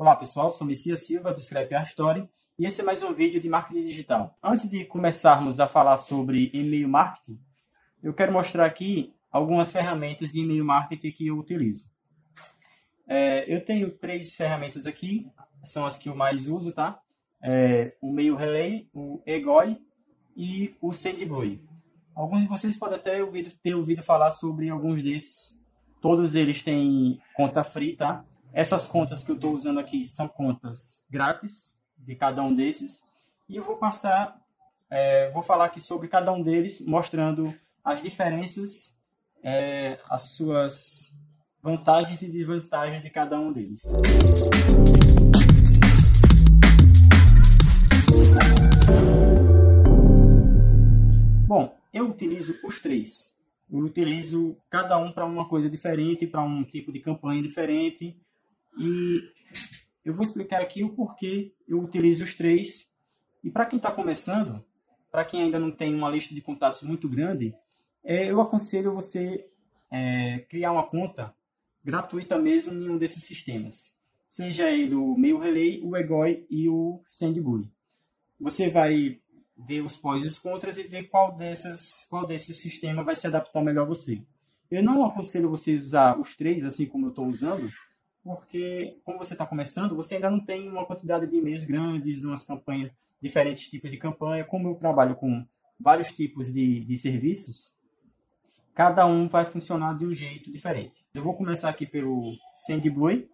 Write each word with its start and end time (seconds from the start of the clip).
Olá 0.00 0.16
pessoal, 0.16 0.50
sou 0.50 0.66
Messias 0.66 1.04
Silva 1.04 1.34
do 1.34 1.42
Scrap 1.42 1.74
Art 1.74 1.88
Story 1.88 2.26
e 2.58 2.64
esse 2.64 2.80
é 2.80 2.84
mais 2.84 3.02
um 3.02 3.12
vídeo 3.12 3.38
de 3.38 3.50
marketing 3.50 3.84
digital. 3.84 4.34
Antes 4.42 4.66
de 4.66 4.82
começarmos 4.86 5.60
a 5.60 5.68
falar 5.68 5.98
sobre 5.98 6.50
e-mail 6.54 6.88
marketing, 6.88 7.38
eu 8.02 8.14
quero 8.14 8.32
mostrar 8.32 8.64
aqui 8.64 9.14
algumas 9.30 9.70
ferramentas 9.70 10.32
de 10.32 10.40
e-mail 10.40 10.64
marketing 10.64 11.10
que 11.10 11.26
eu 11.26 11.36
utilizo. 11.36 11.90
É, 13.06 13.44
eu 13.54 13.62
tenho 13.62 13.90
três 13.90 14.34
ferramentas 14.34 14.86
aqui, 14.86 15.30
são 15.66 15.84
as 15.84 15.98
que 15.98 16.08
eu 16.08 16.16
mais 16.16 16.46
uso, 16.46 16.72
tá? 16.72 16.98
É, 17.42 17.94
o 18.00 18.10
Mail 18.10 18.36
Relay, 18.36 18.88
o 18.94 19.22
Egoi 19.26 19.76
e 20.34 20.74
o 20.80 20.94
SendBlue. 20.94 21.62
Alguns 22.14 22.40
de 22.40 22.48
vocês 22.48 22.74
podem 22.74 22.96
até 22.96 23.22
ouvido, 23.22 23.52
ter 23.62 23.74
ouvido 23.74 24.02
falar 24.02 24.30
sobre 24.30 24.70
alguns 24.70 25.02
desses. 25.02 25.62
Todos 26.00 26.34
eles 26.34 26.62
têm 26.62 27.20
conta 27.36 27.62
free, 27.62 27.96
tá? 27.96 28.24
Essas 28.52 28.84
contas 28.84 29.22
que 29.22 29.30
eu 29.30 29.36
estou 29.36 29.52
usando 29.52 29.78
aqui 29.78 30.04
são 30.04 30.26
contas 30.26 31.06
grátis 31.08 31.78
de 31.96 32.16
cada 32.16 32.42
um 32.42 32.52
desses. 32.52 33.04
E 33.48 33.56
eu 33.56 33.62
vou 33.62 33.76
passar, 33.76 34.40
é, 34.90 35.30
vou 35.30 35.42
falar 35.42 35.66
aqui 35.66 35.80
sobre 35.80 36.08
cada 36.08 36.32
um 36.32 36.42
deles, 36.42 36.84
mostrando 36.84 37.54
as 37.84 38.02
diferenças, 38.02 39.00
é, 39.40 40.00
as 40.08 40.32
suas 40.32 41.16
vantagens 41.62 42.22
e 42.22 42.28
desvantagens 42.28 43.02
de 43.02 43.10
cada 43.10 43.38
um 43.38 43.52
deles. 43.52 43.82
Bom, 51.46 51.72
eu 51.92 52.10
utilizo 52.10 52.58
os 52.64 52.80
três. 52.80 53.32
Eu 53.70 53.78
utilizo 53.78 54.56
cada 54.68 54.98
um 54.98 55.12
para 55.12 55.24
uma 55.24 55.48
coisa 55.48 55.70
diferente, 55.70 56.26
para 56.26 56.42
um 56.42 56.64
tipo 56.64 56.92
de 56.92 56.98
campanha 56.98 57.40
diferente. 57.40 58.16
E 58.80 59.30
eu 60.02 60.14
vou 60.14 60.22
explicar 60.22 60.62
aqui 60.62 60.82
o 60.82 60.94
porquê 60.94 61.52
eu 61.68 61.82
utilizo 61.82 62.24
os 62.24 62.34
três. 62.34 62.94
E 63.44 63.50
para 63.50 63.66
quem 63.66 63.76
está 63.76 63.90
começando, 63.90 64.64
para 65.12 65.22
quem 65.22 65.42
ainda 65.42 65.58
não 65.58 65.70
tem 65.70 65.94
uma 65.94 66.08
lista 66.08 66.34
de 66.34 66.40
contatos 66.40 66.82
muito 66.82 67.06
grande, 67.06 67.54
é, 68.02 68.30
eu 68.30 68.40
aconselho 68.40 68.94
você 68.94 69.46
é, 69.90 70.38
criar 70.48 70.72
uma 70.72 70.82
conta 70.82 71.34
gratuita 71.84 72.38
mesmo 72.38 72.72
em 72.72 72.88
um 72.88 72.96
desses 72.96 73.22
sistemas. 73.24 73.94
Seja 74.26 74.70
ele 74.70 74.94
o 74.94 75.14
Mail 75.14 75.38
Relay, 75.38 75.82
o 75.82 75.94
Egoi 75.94 76.46
e 76.48 76.66
o 76.66 77.02
SendGui. 77.04 77.68
Você 78.40 78.70
vai 78.70 79.20
ver 79.58 79.82
os 79.82 79.98
pós 79.98 80.24
e 80.24 80.28
os 80.28 80.38
contras 80.38 80.78
e 80.78 80.84
ver 80.84 81.08
qual, 81.08 81.36
dessas, 81.36 82.06
qual 82.08 82.26
desses 82.26 82.56
sistemas 82.56 83.04
vai 83.04 83.14
se 83.14 83.26
adaptar 83.26 83.62
melhor 83.62 83.82
a 83.82 83.88
você. 83.88 84.22
Eu 84.70 84.82
não 84.82 85.04
aconselho 85.04 85.50
você 85.50 85.74
usar 85.74 86.18
os 86.18 86.34
três, 86.34 86.64
assim 86.64 86.86
como 86.86 87.06
eu 87.06 87.10
estou 87.10 87.26
usando, 87.26 87.70
porque 88.22 88.98
como 89.04 89.18
você 89.18 89.34
está 89.34 89.46
começando, 89.46 89.96
você 89.96 90.16
ainda 90.16 90.30
não 90.30 90.40
tem 90.40 90.68
uma 90.68 90.84
quantidade 90.84 91.26
de 91.26 91.36
e-mails 91.36 91.64
grandes, 91.64 92.24
umas 92.24 92.44
campanhas, 92.44 92.92
diferentes 93.20 93.68
tipos 93.68 93.90
de 93.90 93.96
campanha. 93.96 94.44
Como 94.44 94.68
eu 94.68 94.74
trabalho 94.74 95.16
com 95.16 95.44
vários 95.78 96.12
tipos 96.12 96.52
de, 96.52 96.80
de 96.80 96.98
serviços, 96.98 97.74
cada 98.74 99.06
um 99.06 99.28
vai 99.28 99.46
funcionar 99.46 99.96
de 99.96 100.04
um 100.04 100.14
jeito 100.14 100.50
diferente. 100.50 101.04
Eu 101.14 101.22
vou 101.22 101.34
começar 101.34 101.68
aqui 101.70 101.86
pelo 101.86 102.36
SendBlue. 102.54 103.28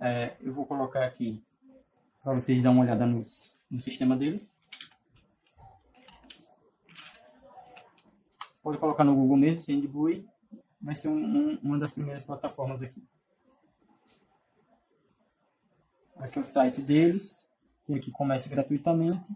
É, 0.00 0.36
eu 0.40 0.52
vou 0.54 0.64
colocar 0.64 1.04
aqui 1.04 1.42
para 2.22 2.34
vocês 2.34 2.62
dar 2.62 2.70
uma 2.70 2.82
olhada 2.82 3.06
no, 3.06 3.24
no 3.70 3.80
sistema 3.80 4.16
dele. 4.16 4.48
Pode 8.62 8.78
colocar 8.78 9.04
no 9.04 9.14
Google 9.14 9.36
mesmo, 9.36 9.60
SendBlue. 9.60 10.26
Vai 10.80 10.94
ser 10.94 11.08
um, 11.08 11.18
um, 11.18 11.58
uma 11.62 11.78
das 11.78 11.92
primeiras 11.92 12.24
plataformas 12.24 12.82
aqui. 12.82 13.02
Aqui 16.20 16.38
é 16.38 16.42
o 16.42 16.44
site 16.44 16.82
deles. 16.82 17.48
Tem 17.86 17.96
aqui 17.96 18.10
comece 18.10 18.48
gratuitamente. 18.48 19.28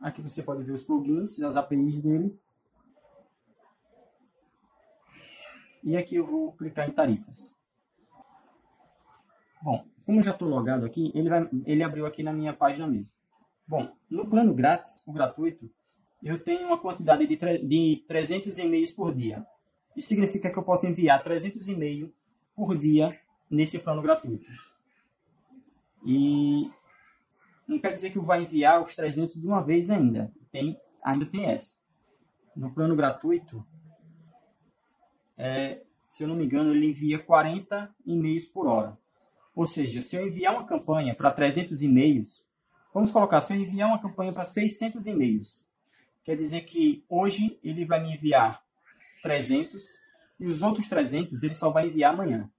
Aqui 0.00 0.22
você 0.22 0.42
pode 0.42 0.62
ver 0.62 0.72
os 0.72 0.82
plugins, 0.82 1.40
as 1.40 1.56
APIs 1.56 2.00
dele. 2.00 2.38
E 5.82 5.96
aqui 5.96 6.16
eu 6.16 6.26
vou 6.26 6.52
clicar 6.52 6.88
em 6.88 6.92
tarifas. 6.92 7.54
Bom, 9.60 9.84
como 10.06 10.20
eu 10.20 10.22
já 10.22 10.30
estou 10.30 10.48
logado 10.48 10.84
aqui, 10.86 11.10
ele, 11.14 11.28
vai, 11.28 11.48
ele 11.66 11.82
abriu 11.82 12.06
aqui 12.06 12.22
na 12.22 12.32
minha 12.32 12.52
página 12.52 12.86
mesmo. 12.86 13.14
Bom, 13.66 13.90
no 14.08 14.28
plano 14.28 14.54
grátis, 14.54 15.02
o 15.06 15.12
gratuito, 15.12 15.70
eu 16.22 16.38
tenho 16.42 16.68
uma 16.68 16.78
quantidade 16.78 17.26
de, 17.26 17.36
de 17.36 18.04
300 18.06 18.56
e-mails 18.58 18.92
por 18.92 19.14
dia. 19.14 19.44
Isso 19.96 20.08
significa 20.08 20.50
que 20.50 20.58
eu 20.58 20.62
posso 20.62 20.86
enviar 20.86 21.22
300 21.22 21.66
e-mails 21.68 22.10
por 22.54 22.78
dia 22.78 23.18
nesse 23.50 23.78
plano 23.78 24.02
gratuito. 24.02 24.46
E 26.04 26.70
não 27.66 27.78
quer 27.78 27.92
dizer 27.92 28.10
que 28.10 28.18
vai 28.18 28.42
enviar 28.42 28.82
os 28.82 28.94
300 28.94 29.40
de 29.40 29.46
uma 29.46 29.62
vez 29.62 29.90
ainda. 29.90 30.32
Tem, 30.52 30.78
ainda 31.02 31.24
tem 31.26 31.46
essa. 31.46 31.78
No 32.54 32.72
plano 32.72 32.94
gratuito, 32.94 33.64
é, 35.36 35.82
se 36.06 36.22
eu 36.22 36.28
não 36.28 36.36
me 36.36 36.44
engano, 36.44 36.72
ele 36.72 36.88
envia 36.88 37.18
40 37.18 37.92
e-mails 38.06 38.46
por 38.46 38.66
hora. 38.66 38.96
Ou 39.54 39.66
seja, 39.66 40.02
se 40.02 40.16
eu 40.16 40.26
enviar 40.26 40.54
uma 40.54 40.66
campanha 40.66 41.14
para 41.14 41.30
300 41.30 41.82
e-mails, 41.82 42.46
vamos 42.92 43.10
colocar, 43.10 43.40
se 43.40 43.52
eu 43.52 43.60
enviar 43.60 43.88
uma 43.88 44.00
campanha 44.00 44.32
para 44.32 44.44
600 44.44 45.06
e-mails, 45.06 45.64
quer 46.24 46.36
dizer 46.36 46.62
que 46.62 47.04
hoje 47.08 47.58
ele 47.62 47.84
vai 47.84 48.02
me 48.02 48.14
enviar 48.14 48.62
300 49.22 49.82
e 50.38 50.46
os 50.46 50.62
outros 50.62 50.88
300 50.88 51.42
ele 51.42 51.54
só 51.54 51.70
vai 51.70 51.86
enviar 51.86 52.12
amanhã 52.12 52.50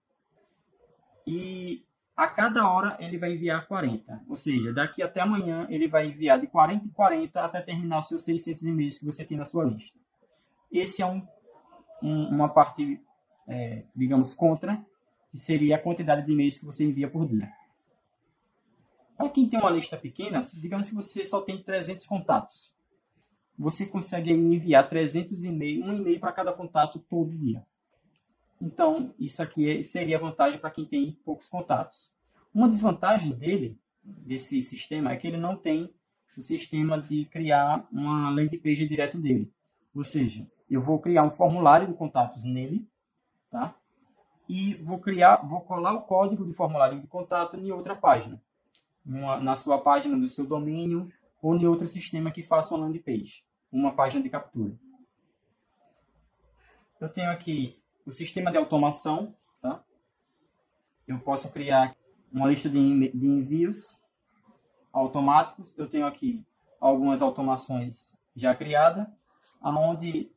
e 1.25 1.85
a 2.15 2.27
cada 2.27 2.69
hora 2.69 2.95
ele 2.99 3.17
vai 3.17 3.33
enviar 3.33 3.67
40. 3.67 4.23
Ou 4.27 4.35
seja, 4.35 4.71
daqui 4.71 5.03
até 5.03 5.21
amanhã 5.21 5.67
ele 5.69 5.87
vai 5.87 6.07
enviar 6.07 6.39
de 6.39 6.47
40 6.47 6.85
em 6.85 6.89
40 6.89 7.41
até 7.41 7.61
terminar 7.61 7.99
os 7.99 8.07
seus 8.07 8.23
600 8.23 8.63
e-mails 8.63 8.97
que 8.97 9.05
você 9.05 9.25
tem 9.25 9.37
na 9.37 9.45
sua 9.45 9.65
lista. 9.65 9.99
Esse 10.71 11.01
é 11.01 11.05
um, 11.05 11.25
um, 12.01 12.29
uma 12.29 12.49
parte, 12.49 13.01
é, 13.47 13.83
digamos, 13.95 14.33
contra, 14.33 14.83
que 15.31 15.37
seria 15.37 15.75
a 15.75 15.79
quantidade 15.79 16.25
de 16.25 16.31
e-mails 16.31 16.57
que 16.57 16.65
você 16.65 16.83
envia 16.83 17.09
por 17.09 17.27
dia. 17.27 17.51
Para 19.17 19.29
quem 19.29 19.47
tem 19.47 19.59
uma 19.59 19.69
lista 19.69 19.97
pequena, 19.97 20.41
digamos 20.55 20.89
que 20.89 20.95
você 20.95 21.25
só 21.25 21.41
tem 21.41 21.61
300 21.61 22.05
contatos. 22.05 22.73
Você 23.57 23.85
consegue 23.85 24.31
enviar 24.31 24.87
300 24.87 25.43
e-mails, 25.43 25.85
um 25.85 25.93
e-mail 25.93 26.19
para 26.19 26.33
cada 26.33 26.51
contato 26.51 26.99
todo 26.99 27.35
dia. 27.37 27.65
Então, 28.61 29.13
isso 29.19 29.41
aqui 29.41 29.69
é, 29.69 29.83
seria 29.83 30.19
vantagem 30.19 30.59
para 30.59 30.71
quem 30.71 30.85
tem 30.85 31.17
poucos 31.23 31.47
contatos. 31.47 32.11
Uma 32.53 32.69
desvantagem 32.69 33.31
dele, 33.31 33.77
desse 34.03 34.61
sistema, 34.61 35.11
é 35.11 35.17
que 35.17 35.27
ele 35.27 35.37
não 35.37 35.55
tem 35.55 35.93
o 36.37 36.41
sistema 36.41 37.01
de 37.01 37.25
criar 37.25 37.87
uma 37.91 38.29
landing 38.29 38.57
page 38.59 38.87
direto 38.87 39.17
dele. 39.17 39.51
Ou 39.93 40.03
seja, 40.03 40.47
eu 40.69 40.81
vou 40.81 40.99
criar 40.99 41.23
um 41.23 41.31
formulário 41.31 41.87
de 41.87 41.93
contatos 41.93 42.43
nele, 42.43 42.87
tá? 43.49 43.75
E 44.47 44.75
vou 44.75 44.99
criar, 44.99 45.37
vou 45.37 45.61
colar 45.61 45.93
o 45.93 46.01
código 46.01 46.45
de 46.45 46.53
formulário 46.53 46.99
de 46.99 47.07
contato 47.07 47.57
em 47.57 47.71
outra 47.71 47.95
página, 47.95 48.41
uma, 49.05 49.37
na 49.37 49.55
sua 49.55 49.79
página 49.79 50.17
do 50.17 50.29
seu 50.29 50.45
domínio 50.45 51.11
ou 51.41 51.55
em 51.55 51.65
outro 51.65 51.87
sistema 51.87 52.31
que 52.31 52.43
faça 52.43 52.73
uma 52.73 52.85
landing 52.85 53.01
page, 53.01 53.45
uma 53.71 53.93
página 53.93 54.21
de 54.21 54.29
captura. 54.29 54.73
Eu 56.99 57.09
tenho 57.09 57.29
aqui 57.29 57.81
o 58.05 58.11
sistema 58.11 58.51
de 58.51 58.57
automação, 58.57 59.35
tá? 59.61 59.83
Eu 61.07 61.19
posso 61.19 61.49
criar 61.49 61.95
uma 62.31 62.47
lista 62.47 62.69
de, 62.69 63.09
de 63.09 63.27
envios 63.27 63.97
automáticos. 64.91 65.77
Eu 65.77 65.89
tenho 65.89 66.05
aqui 66.05 66.43
algumas 66.79 67.21
automações 67.21 68.17
já 68.35 68.53
criadas, 68.53 69.07
onde 69.61 70.31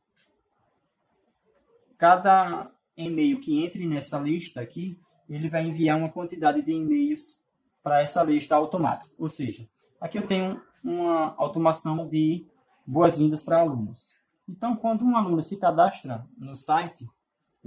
cada 1.97 2.71
e-mail 2.97 3.41
que 3.41 3.65
entre 3.65 3.87
nessa 3.87 4.19
lista 4.19 4.61
aqui, 4.61 4.99
ele 5.29 5.49
vai 5.51 5.67
enviar 5.67 5.99
uma 5.99 6.11
quantidade 6.11 6.63
de 6.63 6.73
e-mails 6.73 7.43
para 7.83 8.01
essa 8.01 8.23
lista 8.23 8.57
automática. 8.57 9.15
Ou 9.19 9.29
seja, 9.29 9.69
aqui 10.01 10.19
eu 10.19 10.27
tenho 10.27 10.61
uma 10.83 11.35
automação 11.37 12.09
de 12.09 12.47
boas-vindas 12.87 13.43
para 13.43 13.61
alunos. 13.61 14.17
Então, 14.49 14.75
quando 14.75 15.05
um 15.05 15.17
aluno 15.17 15.43
se 15.43 15.59
cadastra 15.59 16.27
no 16.39 16.57
site, 16.57 17.07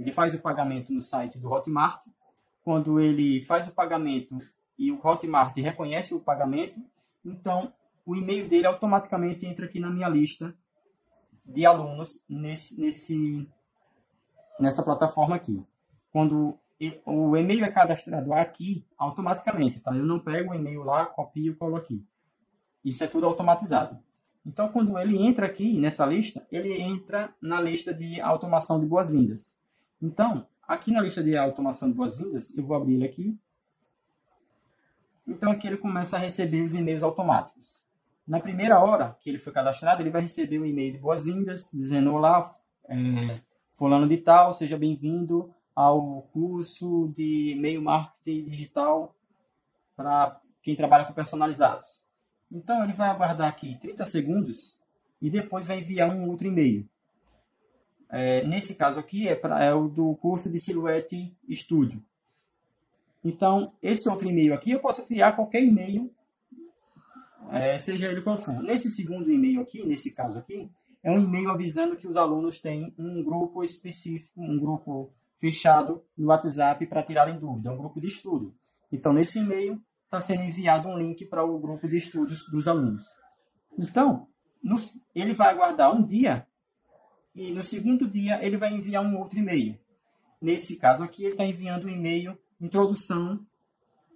ele 0.02 0.12
faz 0.12 0.34
o 0.34 0.40
pagamento 0.40 0.92
no 0.92 1.00
site 1.00 1.38
do 1.38 1.50
Hotmart. 1.50 2.06
Quando 2.64 2.98
ele 3.00 3.40
faz 3.42 3.68
o 3.68 3.72
pagamento 3.72 4.36
e 4.76 4.90
o 4.90 5.00
Hotmart 5.02 5.56
reconhece 5.56 6.12
o 6.12 6.20
pagamento, 6.20 6.80
então 7.24 7.72
o 8.04 8.16
e-mail 8.16 8.48
dele 8.48 8.66
automaticamente 8.66 9.46
entra 9.46 9.66
aqui 9.66 9.78
na 9.78 9.90
minha 9.90 10.08
lista 10.08 10.54
de 11.44 11.64
alunos 11.64 12.20
nesse, 12.28 12.80
nesse, 12.80 13.48
nessa 14.58 14.82
plataforma 14.82 15.36
aqui. 15.36 15.64
Quando 16.10 16.58
o 17.06 17.36
e-mail 17.36 17.64
é 17.64 17.70
cadastrado 17.70 18.32
aqui, 18.32 18.84
automaticamente, 18.98 19.78
tá? 19.78 19.94
Eu 19.94 20.04
não 20.04 20.18
pego 20.18 20.50
o 20.50 20.54
e-mail 20.54 20.82
lá, 20.82 21.06
copio 21.06 21.52
e 21.52 21.54
colo 21.54 21.76
aqui. 21.76 22.04
Isso 22.84 23.04
é 23.04 23.06
tudo 23.06 23.26
automatizado. 23.26 23.98
Então, 24.44 24.68
quando 24.68 24.98
ele 24.98 25.16
entra 25.16 25.46
aqui 25.46 25.78
nessa 25.78 26.04
lista, 26.04 26.44
ele 26.50 26.80
entra 26.80 27.32
na 27.40 27.60
lista 27.60 27.94
de 27.94 28.20
automação 28.20 28.80
de 28.80 28.86
boas-vindas. 28.86 29.56
Então, 30.02 30.44
aqui 30.66 30.90
na 30.90 31.00
lista 31.00 31.22
de 31.22 31.36
automação 31.36 31.88
de 31.88 31.94
boas-vindas, 31.94 32.56
eu 32.56 32.66
vou 32.66 32.76
abrir 32.76 32.94
ele 32.94 33.04
aqui. 33.04 33.38
Então 35.24 35.52
aqui 35.52 35.68
ele 35.68 35.76
começa 35.76 36.16
a 36.16 36.18
receber 36.18 36.62
os 36.62 36.74
e-mails 36.74 37.04
automáticos. 37.04 37.84
Na 38.26 38.40
primeira 38.40 38.80
hora 38.80 39.16
que 39.20 39.30
ele 39.30 39.38
foi 39.38 39.52
cadastrado, 39.52 40.02
ele 40.02 40.10
vai 40.10 40.22
receber 40.22 40.58
um 40.58 40.66
e-mail 40.66 40.92
de 40.92 40.98
boas-vindas, 40.98 41.70
dizendo: 41.72 42.12
Olá, 42.12 42.42
é, 42.88 43.40
fulano 43.74 44.08
de 44.08 44.16
tal, 44.16 44.52
seja 44.52 44.76
bem-vindo 44.76 45.54
ao 45.74 46.22
curso 46.32 47.12
de 47.16 47.52
e-mail 47.52 47.80
marketing 47.80 48.44
digital 48.48 49.14
para 49.94 50.40
quem 50.60 50.74
trabalha 50.74 51.04
com 51.04 51.12
personalizados. 51.12 52.02
Então 52.50 52.82
ele 52.82 52.92
vai 52.92 53.08
aguardar 53.08 53.48
aqui 53.48 53.78
30 53.78 54.04
segundos 54.04 54.80
e 55.20 55.30
depois 55.30 55.68
vai 55.68 55.78
enviar 55.78 56.10
um 56.10 56.28
outro 56.28 56.48
e-mail. 56.48 56.88
É, 58.14 58.46
nesse 58.46 58.74
caso 58.74 59.00
aqui 59.00 59.26
é, 59.26 59.34
pra, 59.34 59.64
é 59.64 59.72
o 59.72 59.88
do 59.88 60.14
curso 60.16 60.52
de 60.52 60.60
Silhouette 60.60 61.34
Studio. 61.50 62.04
Então, 63.24 63.72
esse 63.82 64.06
outro 64.06 64.28
e-mail 64.28 64.52
aqui 64.52 64.72
eu 64.72 64.80
posso 64.80 65.06
criar 65.06 65.32
qualquer 65.32 65.64
e-mail, 65.64 66.12
é, 67.50 67.78
seja 67.78 68.10
ele 68.10 68.20
qual 68.20 68.38
for. 68.38 68.62
Nesse 68.62 68.90
segundo 68.90 69.32
e-mail 69.32 69.62
aqui, 69.62 69.86
nesse 69.86 70.14
caso 70.14 70.38
aqui, 70.38 70.70
é 71.02 71.10
um 71.10 71.24
e-mail 71.24 71.50
avisando 71.50 71.96
que 71.96 72.06
os 72.06 72.16
alunos 72.18 72.60
têm 72.60 72.92
um 72.98 73.24
grupo 73.24 73.64
específico, 73.64 74.42
um 74.42 74.58
grupo 74.58 75.10
fechado 75.38 76.04
no 76.16 76.28
WhatsApp 76.28 76.86
para 76.86 77.02
tirarem 77.02 77.38
dúvida, 77.38 77.70
é 77.70 77.72
um 77.72 77.78
grupo 77.78 77.98
de 77.98 78.08
estudo. 78.08 78.54
Então, 78.92 79.14
nesse 79.14 79.38
e-mail 79.38 79.80
está 80.04 80.20
sendo 80.20 80.42
enviado 80.42 80.86
um 80.86 80.98
link 80.98 81.24
para 81.24 81.42
o 81.42 81.58
grupo 81.58 81.88
de 81.88 81.96
estudos 81.96 82.44
dos 82.50 82.68
alunos. 82.68 83.06
Então, 83.78 84.28
ele 85.14 85.32
vai 85.32 85.48
aguardar 85.48 85.96
um 85.96 86.04
dia 86.04 86.46
e 87.34 87.50
no 87.50 87.62
segundo 87.62 88.08
dia 88.08 88.44
ele 88.44 88.56
vai 88.56 88.72
enviar 88.74 89.04
um 89.04 89.18
outro 89.18 89.38
e-mail. 89.38 89.78
Nesse 90.40 90.78
caso 90.78 91.02
aqui, 91.02 91.24
ele 91.24 91.32
está 91.32 91.44
enviando 91.44 91.86
um 91.86 91.90
e-mail 91.90 92.36
introdução 92.60 93.44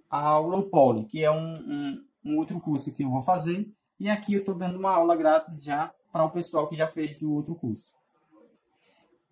ao 0.09 0.47
Low 0.47 0.69
Poly, 0.69 1.05
que 1.05 1.23
é 1.23 1.31
um, 1.31 1.55
um, 1.55 2.05
um, 2.25 2.37
outro 2.37 2.59
curso 2.59 2.93
que 2.93 3.03
eu 3.03 3.09
vou 3.09 3.21
fazer. 3.21 3.69
E 3.99 4.09
aqui 4.09 4.33
eu 4.33 4.39
estou 4.39 4.55
dando 4.55 4.77
uma 4.77 4.91
aula 4.91 5.15
grátis 5.15 5.63
já 5.63 5.91
para 6.11 6.23
o 6.23 6.29
pessoal 6.29 6.67
que 6.67 6.75
já 6.75 6.87
fez 6.87 7.21
o 7.21 7.33
outro 7.33 7.55
curso. 7.55 7.93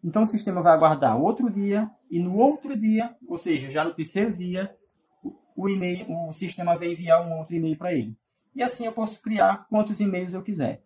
Então 0.03 0.23
o 0.23 0.27
sistema 0.27 0.61
vai 0.61 0.73
aguardar 0.73 1.19
outro 1.19 1.49
dia 1.49 1.89
e 2.09 2.19
no 2.19 2.37
outro 2.37 2.77
dia, 2.77 3.15
ou 3.27 3.37
seja, 3.37 3.69
já 3.69 3.83
no 3.83 3.93
terceiro 3.93 4.35
dia, 4.35 4.75
o 5.55 5.69
e-mail, 5.69 6.05
o 6.09 6.33
sistema 6.33 6.77
vai 6.77 6.91
enviar 6.91 7.25
um 7.25 7.39
outro 7.39 7.55
e-mail 7.55 7.77
para 7.77 7.93
ele. 7.93 8.15
E 8.55 8.61
assim 8.61 8.85
eu 8.85 8.91
posso 8.91 9.21
criar 9.21 9.67
quantos 9.67 9.99
e-mails 9.99 10.33
eu 10.33 10.43
quiser. 10.43 10.83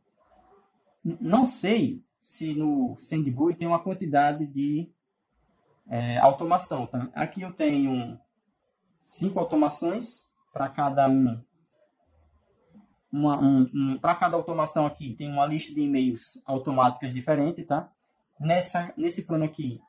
Não 1.04 1.46
sei 1.46 2.04
se 2.20 2.54
no 2.54 2.98
SendBlue 3.00 3.56
tem 3.56 3.68
uma 3.68 3.80
quantidade 3.80 4.46
de 4.46 4.92
é, 5.88 6.18
automação. 6.18 6.86
Tá? 6.86 7.10
Aqui 7.14 7.42
eu 7.42 7.54
tenho 7.54 8.20
cinco 9.04 9.40
automações 9.40 10.30
para 10.54 10.70
cada 10.70 11.08
um. 11.08 11.42
Uma, 13.12 13.42
um, 13.42 13.70
um 13.74 13.98
para 13.98 14.14
cada 14.14 14.36
automação 14.36 14.86
aqui 14.86 15.16
tem 15.16 15.32
uma 15.32 15.46
lista 15.46 15.74
de 15.74 15.82
e-mails 15.82 16.44
automáticas 16.46 17.12
diferente, 17.12 17.64
tá? 17.64 17.92
Nessa, 18.40 18.94
nesse 18.96 19.26
plano 19.26 19.46
aqui 19.46 19.82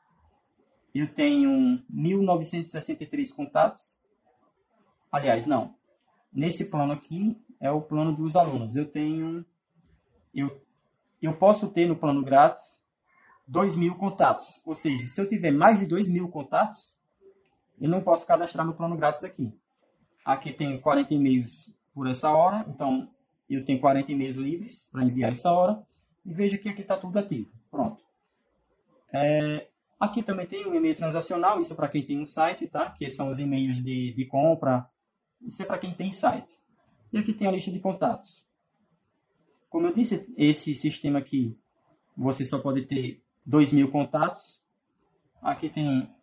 eu 0.93 1.13
tenho 1.13 1.83
1963 1.89 3.31
contatos. 3.31 3.95
Aliás, 5.11 5.45
não. 5.45 5.75
Nesse 6.33 6.71
plano 6.71 6.93
aqui 6.93 7.39
é 7.59 7.69
o 7.69 7.81
plano 7.81 8.15
dos 8.15 8.35
alunos. 8.35 8.75
Eu 8.75 8.89
tenho 8.89 9.45
eu 10.33 10.61
eu 11.21 11.33
posso 11.33 11.69
ter 11.69 11.87
no 11.87 11.95
plano 11.95 12.23
grátis 12.23 12.85
2 13.47 13.75
mil 13.75 13.95
contatos. 13.95 14.61
Ou 14.65 14.75
seja, 14.75 15.07
se 15.07 15.19
eu 15.19 15.27
tiver 15.27 15.51
mais 15.51 15.79
de 15.79 15.85
2 15.85 16.07
mil 16.07 16.29
contatos, 16.29 16.95
eu 17.79 17.89
não 17.89 18.01
posso 18.01 18.25
cadastrar 18.25 18.65
no 18.65 18.73
plano 18.73 18.95
grátis 18.95 19.23
aqui. 19.23 19.53
Aqui 20.23 20.53
tem 20.53 20.79
40 20.79 21.13
e-mails 21.13 21.75
por 21.93 22.07
essa 22.07 22.31
hora, 22.31 22.65
então 22.69 23.09
eu 23.49 23.65
tenho 23.65 23.79
40 23.79 24.11
e-mails 24.11 24.37
livres 24.37 24.87
para 24.91 25.03
enviar 25.03 25.31
essa 25.31 25.51
hora. 25.51 25.81
E 26.25 26.33
veja 26.33 26.57
que 26.57 26.69
aqui 26.69 26.81
está 26.81 26.95
tudo 26.95 27.17
ativo. 27.17 27.51
Pronto. 27.69 28.01
É, 29.11 29.67
aqui 29.99 30.23
também 30.23 30.45
tem 30.45 30.65
o 30.65 30.73
e-mail 30.73 30.95
transacional, 30.95 31.59
isso 31.59 31.73
é 31.73 31.75
para 31.75 31.87
quem 31.87 32.03
tem 32.03 32.19
um 32.19 32.25
site, 32.25 32.67
tá? 32.67 32.91
Que 32.91 33.09
são 33.09 33.29
os 33.29 33.39
e-mails 33.39 33.83
de, 33.83 34.13
de 34.13 34.25
compra. 34.25 34.87
Isso 35.41 35.61
é 35.61 35.65
para 35.65 35.79
quem 35.79 35.93
tem 35.93 36.11
site. 36.11 36.55
E 37.11 37.17
aqui 37.17 37.33
tem 37.33 37.47
a 37.47 37.51
lista 37.51 37.71
de 37.71 37.79
contatos. 37.79 38.45
Como 39.71 39.87
eu 39.87 39.93
disse, 39.93 40.31
esse 40.37 40.75
sistema 40.75 41.17
aqui, 41.17 41.57
você 42.15 42.45
só 42.45 42.59
pode 42.59 42.83
ter 42.83 43.23
2 43.45 43.71
mil 43.71 43.89
contatos. 43.89 44.61
Aqui 45.41 45.69
tem 45.69 46.13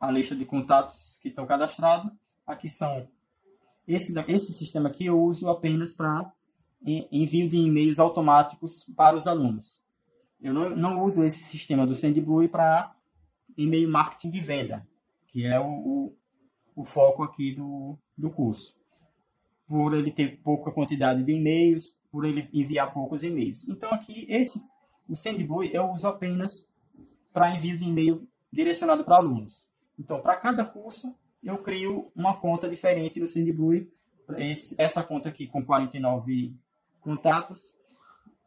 a 0.00 0.10
lista 0.10 0.34
de 0.34 0.44
contatos 0.44 1.18
que 1.22 1.28
estão 1.28 1.46
cadastrados. 1.46 2.10
Aqui 2.46 2.68
são 2.68 3.06
esse, 3.86 4.12
esse 4.26 4.52
sistema 4.54 4.88
aqui 4.88 5.06
eu 5.06 5.20
uso 5.20 5.48
apenas 5.50 5.92
para 5.92 6.32
envio 6.82 7.48
de 7.48 7.58
e-mails 7.58 7.98
automáticos 7.98 8.84
para 8.96 9.14
os 9.14 9.26
alunos. 9.26 9.82
Eu 10.40 10.54
não, 10.54 10.70
não 10.70 11.02
uso 11.02 11.22
esse 11.22 11.44
sistema 11.44 11.86
do 11.86 11.94
SendBlue 11.94 12.48
para 12.48 12.94
e-mail 13.56 13.88
marketing 13.88 14.30
de 14.30 14.40
venda, 14.40 14.88
que 15.28 15.44
é 15.44 15.60
o, 15.60 15.66
o, 15.66 16.16
o, 16.74 16.84
foco 16.84 17.22
aqui 17.22 17.54
do, 17.54 17.98
do 18.16 18.30
curso. 18.30 18.74
Por 19.66 19.94
ele 19.94 20.10
ter 20.10 20.40
pouca 20.42 20.70
quantidade 20.70 21.22
de 21.22 21.32
e-mails, 21.32 21.94
por 22.10 22.24
ele 22.24 22.48
enviar 22.52 22.92
poucos 22.92 23.24
e-mails. 23.24 23.68
Então 23.68 23.90
aqui 23.90 24.26
esse 24.28 24.60
o 25.08 25.14
SendBlue 25.14 25.70
eu 25.72 25.90
uso 25.90 26.06
apenas 26.06 26.72
para 27.32 27.54
envio 27.54 27.76
de 27.76 27.84
e-mail 27.84 28.26
direcionado 28.52 29.04
para 29.04 29.16
alunos. 29.16 29.68
Então, 29.98 30.20
para 30.20 30.36
cada 30.36 30.64
curso, 30.64 31.16
eu 31.42 31.58
crio 31.58 32.10
uma 32.14 32.34
conta 32.34 32.68
diferente 32.68 33.20
no 33.20 33.28
SendBlue. 33.28 33.90
essa 34.78 35.02
conta 35.02 35.28
aqui 35.28 35.46
com 35.46 35.64
49 35.64 36.54
contatos 37.00 37.74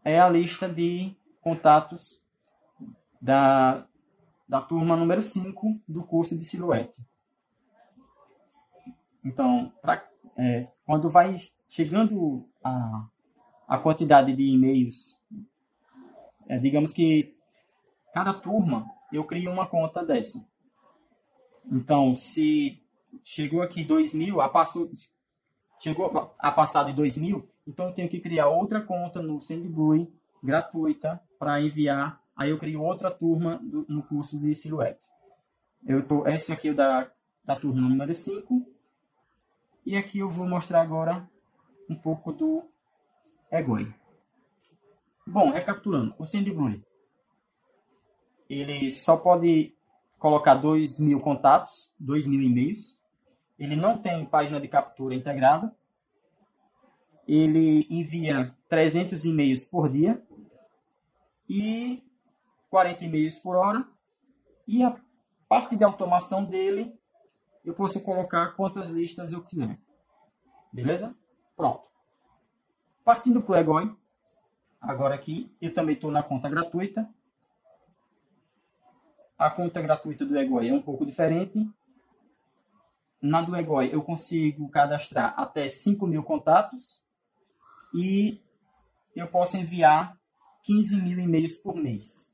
é 0.03 0.19
a 0.19 0.27
lista 0.27 0.67
de 0.67 1.15
contatos 1.41 2.21
da, 3.21 3.85
da 4.47 4.61
turma 4.61 4.95
número 4.95 5.21
5 5.21 5.79
do 5.87 6.03
curso 6.03 6.37
de 6.37 6.43
Silhouette. 6.43 7.01
Então, 9.23 9.71
pra, 9.81 10.08
é, 10.39 10.67
quando 10.85 11.09
vai 11.09 11.35
chegando 11.67 12.47
a, 12.63 13.07
a 13.67 13.77
quantidade 13.77 14.35
de 14.35 14.43
e-mails 14.43 15.21
é, 16.49 16.57
digamos 16.57 16.91
que 16.91 17.35
cada 18.11 18.33
turma 18.33 18.89
eu 19.13 19.23
crio 19.23 19.51
uma 19.51 19.67
conta 19.67 20.03
dessa. 20.03 20.43
Então, 21.71 22.15
se 22.15 22.81
chegou 23.23 23.61
aqui 23.61 23.83
2 23.83 24.15
mil, 24.15 24.41
a 24.41 24.49
passou, 24.49 24.89
chegou 25.79 26.33
a 26.39 26.51
passar 26.51 26.83
de 26.85 26.93
2 26.93 27.17
mil, 27.17 27.47
então 27.67 27.87
eu 27.87 27.93
tenho 27.93 28.09
que 28.09 28.19
criar 28.19 28.47
outra 28.47 28.81
conta 28.81 29.21
no 29.21 29.39
SendBlue 29.39 30.11
gratuita 30.41 31.21
para 31.37 31.61
enviar. 31.61 32.19
Aí 32.35 32.49
eu 32.49 32.57
crio 32.57 32.81
outra 32.81 33.11
turma 33.11 33.57
do, 33.61 33.85
no 33.87 34.01
curso 34.01 34.39
de 34.39 34.55
Silhouette. 34.55 35.05
Eu 35.85 36.05
tô, 36.07 36.25
esse 36.27 36.51
aqui 36.51 36.69
é 36.69 36.71
o 36.71 36.75
da, 36.75 37.11
da 37.45 37.55
turma 37.55 37.87
número 37.87 38.13
5. 38.13 38.65
E 39.85 39.95
aqui 39.95 40.19
eu 40.19 40.29
vou 40.29 40.47
mostrar 40.47 40.81
agora 40.81 41.27
um 41.89 41.95
pouco 41.95 42.31
do 42.31 42.63
Egoi. 43.51 43.93
Bom, 45.25 45.51
recapitulando, 45.51 46.15
o 46.17 46.25
SendGlue, 46.25 46.83
ele 48.49 48.89
só 48.89 49.15
pode 49.15 49.75
colocar 50.17 50.55
2 50.55 50.99
mil 50.99 51.19
contatos, 51.19 51.93
2 51.99 52.25
mil 52.25 52.41
e-mails. 52.41 52.99
Ele 53.57 53.75
não 53.75 53.97
tem 53.97 54.25
página 54.25 54.59
de 54.59 54.67
captura 54.67 55.13
integrada. 55.13 55.73
Ele 57.27 57.85
envia 57.89 58.55
300 58.67 59.23
e-mails 59.23 59.63
por 59.63 59.87
dia 59.87 60.21
e 61.47 62.03
40 62.69 63.05
e-mails 63.05 63.37
por 63.37 63.55
hora. 63.55 63.87
E 64.67 64.83
a 64.83 64.99
parte 65.47 65.75
de 65.75 65.83
automação 65.83 66.43
dele, 66.43 66.98
eu 67.63 67.73
posso 67.73 68.01
colocar 68.01 68.55
quantas 68.55 68.89
listas 68.89 69.31
eu 69.31 69.43
quiser. 69.43 69.79
Beleza? 70.71 71.15
Pronto. 71.55 71.83
Partindo 73.03 73.41
para 73.41 73.53
o 73.53 73.57
Egoi, 73.57 73.99
Agora 74.81 75.13
aqui, 75.13 75.53
eu 75.61 75.73
também 75.73 75.95
estou 75.95 76.09
na 76.09 76.23
conta 76.23 76.49
gratuita. 76.49 77.07
A 79.37 79.49
conta 79.49 79.81
gratuita 79.81 80.25
do 80.25 80.37
Egoi 80.37 80.69
é 80.69 80.73
um 80.73 80.81
pouco 80.81 81.05
diferente. 81.05 81.69
Na 83.21 83.41
do 83.41 83.55
Egoi, 83.55 83.93
eu 83.93 84.01
consigo 84.01 84.69
cadastrar 84.69 85.33
até 85.37 85.67
5 85.67 86.07
mil 86.07 86.23
contatos 86.23 87.03
e 87.93 88.41
eu 89.13 89.27
posso 89.27 89.57
enviar 89.57 90.17
15 90.63 91.01
mil 91.01 91.19
e-mails 91.19 91.57
por 91.57 91.75
mês. 91.75 92.33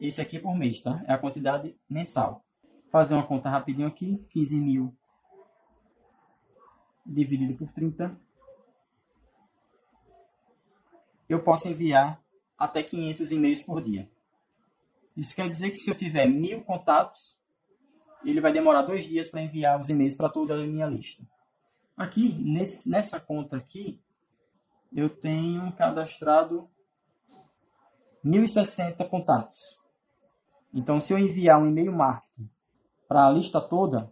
Esse 0.00 0.20
aqui 0.20 0.36
é 0.36 0.40
por 0.40 0.54
mês, 0.54 0.80
tá? 0.80 1.02
É 1.06 1.12
a 1.12 1.18
quantidade 1.18 1.76
mensal. 1.90 2.44
Fazer 2.92 3.14
uma 3.14 3.26
conta 3.26 3.50
rapidinho 3.50 3.88
aqui. 3.88 4.24
15 4.30 4.60
mil 4.60 4.94
dividido 7.04 7.54
por 7.54 7.72
30 7.72 8.16
eu 11.32 11.42
posso 11.42 11.68
enviar 11.68 12.22
até 12.58 12.82
500 12.82 13.32
e-mails 13.32 13.62
por 13.62 13.82
dia. 13.82 14.08
Isso 15.16 15.34
quer 15.34 15.48
dizer 15.48 15.70
que 15.70 15.76
se 15.76 15.90
eu 15.90 15.94
tiver 15.94 16.26
mil 16.26 16.62
contatos, 16.62 17.38
ele 18.24 18.40
vai 18.40 18.52
demorar 18.52 18.82
dois 18.82 19.04
dias 19.04 19.28
para 19.28 19.42
enviar 19.42 19.80
os 19.80 19.88
e-mails 19.88 20.14
para 20.14 20.28
toda 20.28 20.54
a 20.54 20.66
minha 20.66 20.86
lista. 20.86 21.26
Aqui, 21.96 22.32
nesse, 22.34 22.88
nessa 22.88 23.20
conta 23.20 23.56
aqui, 23.56 24.00
eu 24.92 25.08
tenho 25.08 25.72
cadastrado 25.72 26.68
1.060 28.24 29.08
contatos. 29.08 29.78
Então, 30.72 31.00
se 31.00 31.12
eu 31.12 31.18
enviar 31.18 31.60
um 31.60 31.66
e-mail 31.66 31.92
marketing 31.92 32.48
para 33.12 33.26
a 33.26 33.30
lista 33.30 33.60
toda, 33.60 34.10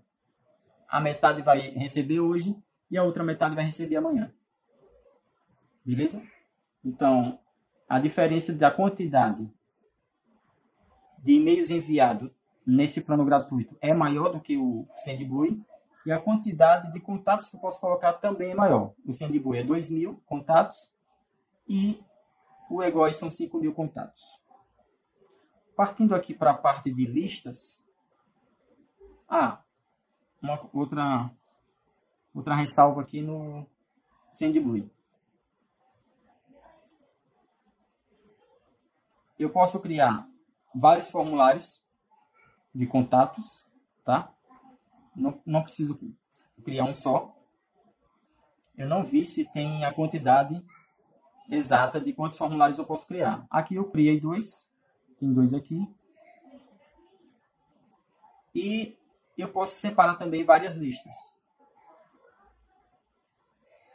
a 0.87 1.00
metade 1.00 1.40
vai 1.40 1.71
receber 1.71 2.21
hoje 2.21 2.54
e 2.90 2.99
a 2.99 3.02
outra 3.02 3.25
metade 3.25 3.54
vai 3.54 3.64
receber 3.64 3.97
amanhã. 3.97 4.30
Beleza? 5.83 6.23
Então, 6.85 7.40
a 7.88 7.99
diferença 7.99 8.52
da 8.52 8.71
quantidade 8.71 9.50
de 11.16 11.33
e-mails 11.33 11.71
enviados 11.71 12.30
nesse 12.66 13.00
plano 13.00 13.25
gratuito 13.25 13.75
é 13.80 13.95
maior 13.95 14.35
do 14.35 14.40
que 14.40 14.59
o 14.59 14.87
SendBlue 14.97 15.64
e 16.04 16.12
a 16.12 16.21
quantidade 16.21 16.92
de 16.92 17.00
contatos 17.00 17.49
que 17.49 17.57
eu 17.57 17.61
posso 17.61 17.80
colocar 17.80 18.12
também 18.12 18.50
é 18.50 18.54
maior. 18.54 18.92
O 19.07 19.14
SendBlue 19.14 19.57
é 19.57 19.64
2 19.64 19.88
mil 19.88 20.23
contatos 20.26 20.92
e 21.66 21.99
o 22.69 22.83
EGOI 22.83 23.14
são 23.14 23.33
5 23.33 23.59
mil 23.59 23.73
contatos. 23.73 24.38
Partindo 25.75 26.14
aqui 26.14 26.35
para 26.35 26.50
a 26.50 26.59
parte 26.59 26.92
de 26.92 27.07
listas, 27.07 27.83
ah, 29.31 29.63
uma 30.43 30.69
outra, 30.73 31.31
outra 32.35 32.57
ressalva 32.57 33.01
aqui 33.01 33.23
no 33.23 33.65
SendBlue. 34.33 34.91
Eu 39.39 39.51
posso 39.51 39.81
criar 39.81 40.29
vários 40.75 41.11
formulários 41.11 41.85
de 42.75 42.89
contatos, 42.89 43.65
tá? 44.05 44.35
Não, 45.15 45.41
não 45.47 45.63
preciso 45.63 45.99
criar 46.65 46.85
um 46.85 46.95
só. 46.95 47.33
Eu 48.77 48.89
não 48.89 49.05
vi 49.05 49.27
se 49.27 49.45
tem 49.45 49.85
a 49.85 49.95
quantidade 49.95 50.61
exata 51.49 52.01
de 52.01 52.13
quantos 52.13 52.37
formulários 52.37 52.79
eu 52.79 52.85
posso 52.85 53.07
criar. 53.07 53.47
Aqui 53.49 53.77
eu 53.77 53.91
criei 53.91 54.21
dois, 54.21 54.69
tem 55.21 55.33
dois 55.33 55.55
aqui. 55.55 55.89
E 58.53 58.99
eu 59.40 59.49
posso 59.49 59.76
separar 59.76 60.16
também 60.16 60.44
várias 60.44 60.76
listas. 60.76 61.16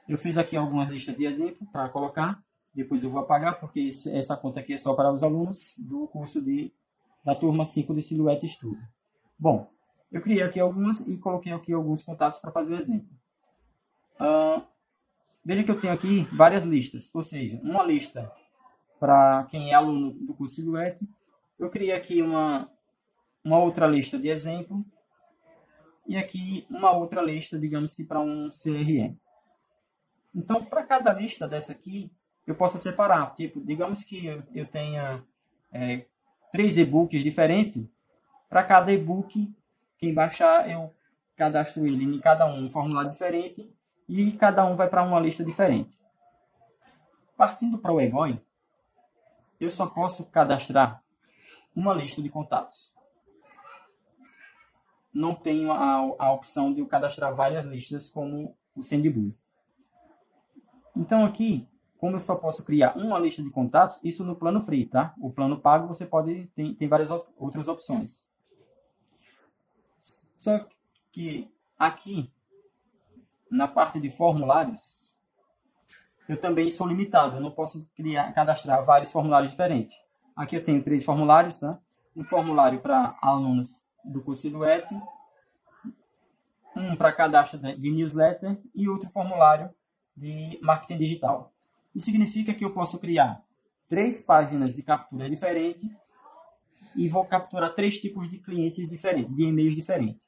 Eu 0.07 0.17
fiz 0.17 0.37
aqui 0.37 0.55
algumas 0.55 0.87
listas 0.89 1.15
de 1.15 1.25
exemplo 1.25 1.67
para 1.71 1.89
colocar. 1.89 2.43
Depois 2.73 3.03
eu 3.03 3.09
vou 3.09 3.21
apagar, 3.21 3.59
porque 3.59 3.89
essa 4.11 4.35
conta 4.37 4.59
aqui 4.59 4.73
é 4.73 4.77
só 4.77 4.93
para 4.93 5.11
os 5.11 5.23
alunos 5.23 5.75
do 5.79 6.07
curso 6.07 6.41
de, 6.41 6.71
da 7.23 7.33
turma 7.33 7.65
5 7.65 7.93
de 7.93 8.01
Silhouette 8.01 8.45
Estudo. 8.45 8.79
Bom, 9.39 9.69
eu 10.11 10.21
criei 10.21 10.43
aqui 10.43 10.59
algumas 10.59 10.99
e 11.01 11.17
coloquei 11.17 11.53
aqui 11.53 11.73
alguns 11.73 12.03
contatos 12.03 12.39
para 12.39 12.51
fazer 12.51 12.73
o 12.73 12.77
exemplo. 12.77 13.09
Uh, 14.19 14.61
veja 15.43 15.63
que 15.63 15.71
eu 15.71 15.79
tenho 15.79 15.93
aqui 15.93 16.23
várias 16.33 16.63
listas, 16.63 17.09
ou 17.13 17.23
seja, 17.23 17.59
uma 17.63 17.83
lista 17.83 18.31
para 18.99 19.45
quem 19.45 19.71
é 19.71 19.73
aluno 19.73 20.11
do 20.11 20.33
curso 20.33 20.55
Silhouette. 20.55 20.99
Eu 21.57 21.69
criei 21.69 21.93
aqui 21.93 22.21
uma, 22.21 22.69
uma 23.43 23.57
outra 23.59 23.87
lista 23.87 24.19
de 24.19 24.27
exemplo 24.27 24.85
e 26.07 26.17
aqui 26.17 26.65
uma 26.69 26.91
outra 26.91 27.21
lista, 27.21 27.57
digamos 27.57 27.95
que 27.95 28.03
para 28.03 28.19
um 28.19 28.49
CRM. 28.49 29.15
Então, 30.33 30.63
para 30.63 30.83
cada 30.83 31.13
lista 31.13 31.47
dessa 31.47 31.71
aqui, 31.71 32.11
eu 32.45 32.55
posso 32.55 32.77
separar. 32.77 33.33
Tipo, 33.33 33.61
digamos 33.61 34.03
que 34.03 34.25
eu, 34.25 34.43
eu 34.53 34.65
tenha 34.65 35.23
é, 35.71 36.05
três 36.51 36.77
e-books 36.77 37.23
diferentes. 37.23 37.85
Para 38.49 38.63
cada 38.63 38.91
e-book, 38.91 39.53
quem 39.97 40.13
baixar, 40.13 40.69
eu 40.69 40.93
cadastro 41.35 41.85
ele 41.85 42.03
em 42.05 42.19
cada 42.19 42.45
um 42.45 42.65
um 42.65 42.69
formulário 42.69 43.09
diferente 43.09 43.69
e 44.07 44.31
cada 44.33 44.65
um 44.65 44.75
vai 44.75 44.89
para 44.89 45.03
uma 45.03 45.19
lista 45.19 45.43
diferente. 45.43 45.99
Partindo 47.35 47.77
para 47.77 47.91
o 47.91 47.99
Egoi, 47.99 48.39
eu 49.59 49.69
só 49.69 49.85
posso 49.85 50.29
cadastrar 50.29 51.03
uma 51.75 51.93
lista 51.93 52.21
de 52.21 52.29
contatos. 52.29 52.94
Não 55.15 55.33
tenho 55.33 55.71
a, 55.71 56.15
a 56.19 56.33
opção 56.33 56.71
de 56.71 56.81
eu 56.81 56.87
cadastrar 56.87 57.33
várias 57.33 57.65
listas 57.65 58.09
como 58.09 58.55
o 58.75 58.83
SendBlue. 58.83 59.33
Então 60.95 61.25
aqui 61.25 61.67
como 61.97 62.17
eu 62.17 62.19
só 62.19 62.35
posso 62.35 62.63
criar 62.63 62.95
uma 62.97 63.17
lista 63.17 63.41
de 63.41 63.49
contatos, 63.49 63.99
isso 64.03 64.23
no 64.23 64.35
plano 64.35 64.61
free, 64.61 64.85
tá? 64.85 65.13
O 65.19 65.31
plano 65.31 65.59
pago 65.59 65.87
você 65.87 66.05
pode 66.05 66.45
tem, 66.55 66.75
tem 66.75 66.87
várias 66.87 67.09
outras 67.37 67.67
opções. 67.67 68.27
Só 70.37 70.67
que 71.11 71.51
aqui 71.79 72.31
na 73.49 73.67
parte 73.67 73.99
de 73.99 74.11
formulários 74.11 75.15
eu 76.27 76.39
também 76.39 76.69
sou 76.71 76.87
limitado, 76.87 77.37
eu 77.37 77.41
não 77.41 77.51
posso 77.51 77.87
criar 77.95 78.33
cadastrar 78.33 78.83
vários 78.83 79.11
formulários 79.11 79.51
diferentes. 79.51 79.95
Aqui 80.35 80.57
eu 80.57 80.63
tenho 80.63 80.83
três 80.83 81.05
formulários, 81.05 81.59
tá? 81.59 81.79
Um 82.15 82.23
formulário 82.23 82.81
para 82.81 83.17
alunos 83.21 83.84
do 84.05 84.21
do 84.21 84.65
ET, 84.65 84.89
um 86.75 86.95
para 86.95 87.11
cadastro 87.11 87.59
de 87.59 87.91
newsletter 87.91 88.59
e 88.73 88.87
outro 88.89 89.09
formulário 89.09 89.69
de 90.15 90.59
marketing 90.61 90.97
digital. 90.97 91.53
Isso 91.93 92.05
significa 92.05 92.53
que 92.53 92.63
eu 92.63 92.71
posso 92.71 92.99
criar 92.99 93.43
três 93.87 94.21
páginas 94.21 94.75
de 94.75 94.83
captura 94.83 95.29
diferentes 95.29 95.89
e 96.95 97.07
vou 97.07 97.25
capturar 97.25 97.73
três 97.73 97.97
tipos 97.97 98.29
de 98.29 98.39
clientes 98.39 98.87
diferentes, 98.89 99.35
de 99.35 99.43
e-mails 99.43 99.75
diferentes. 99.75 100.27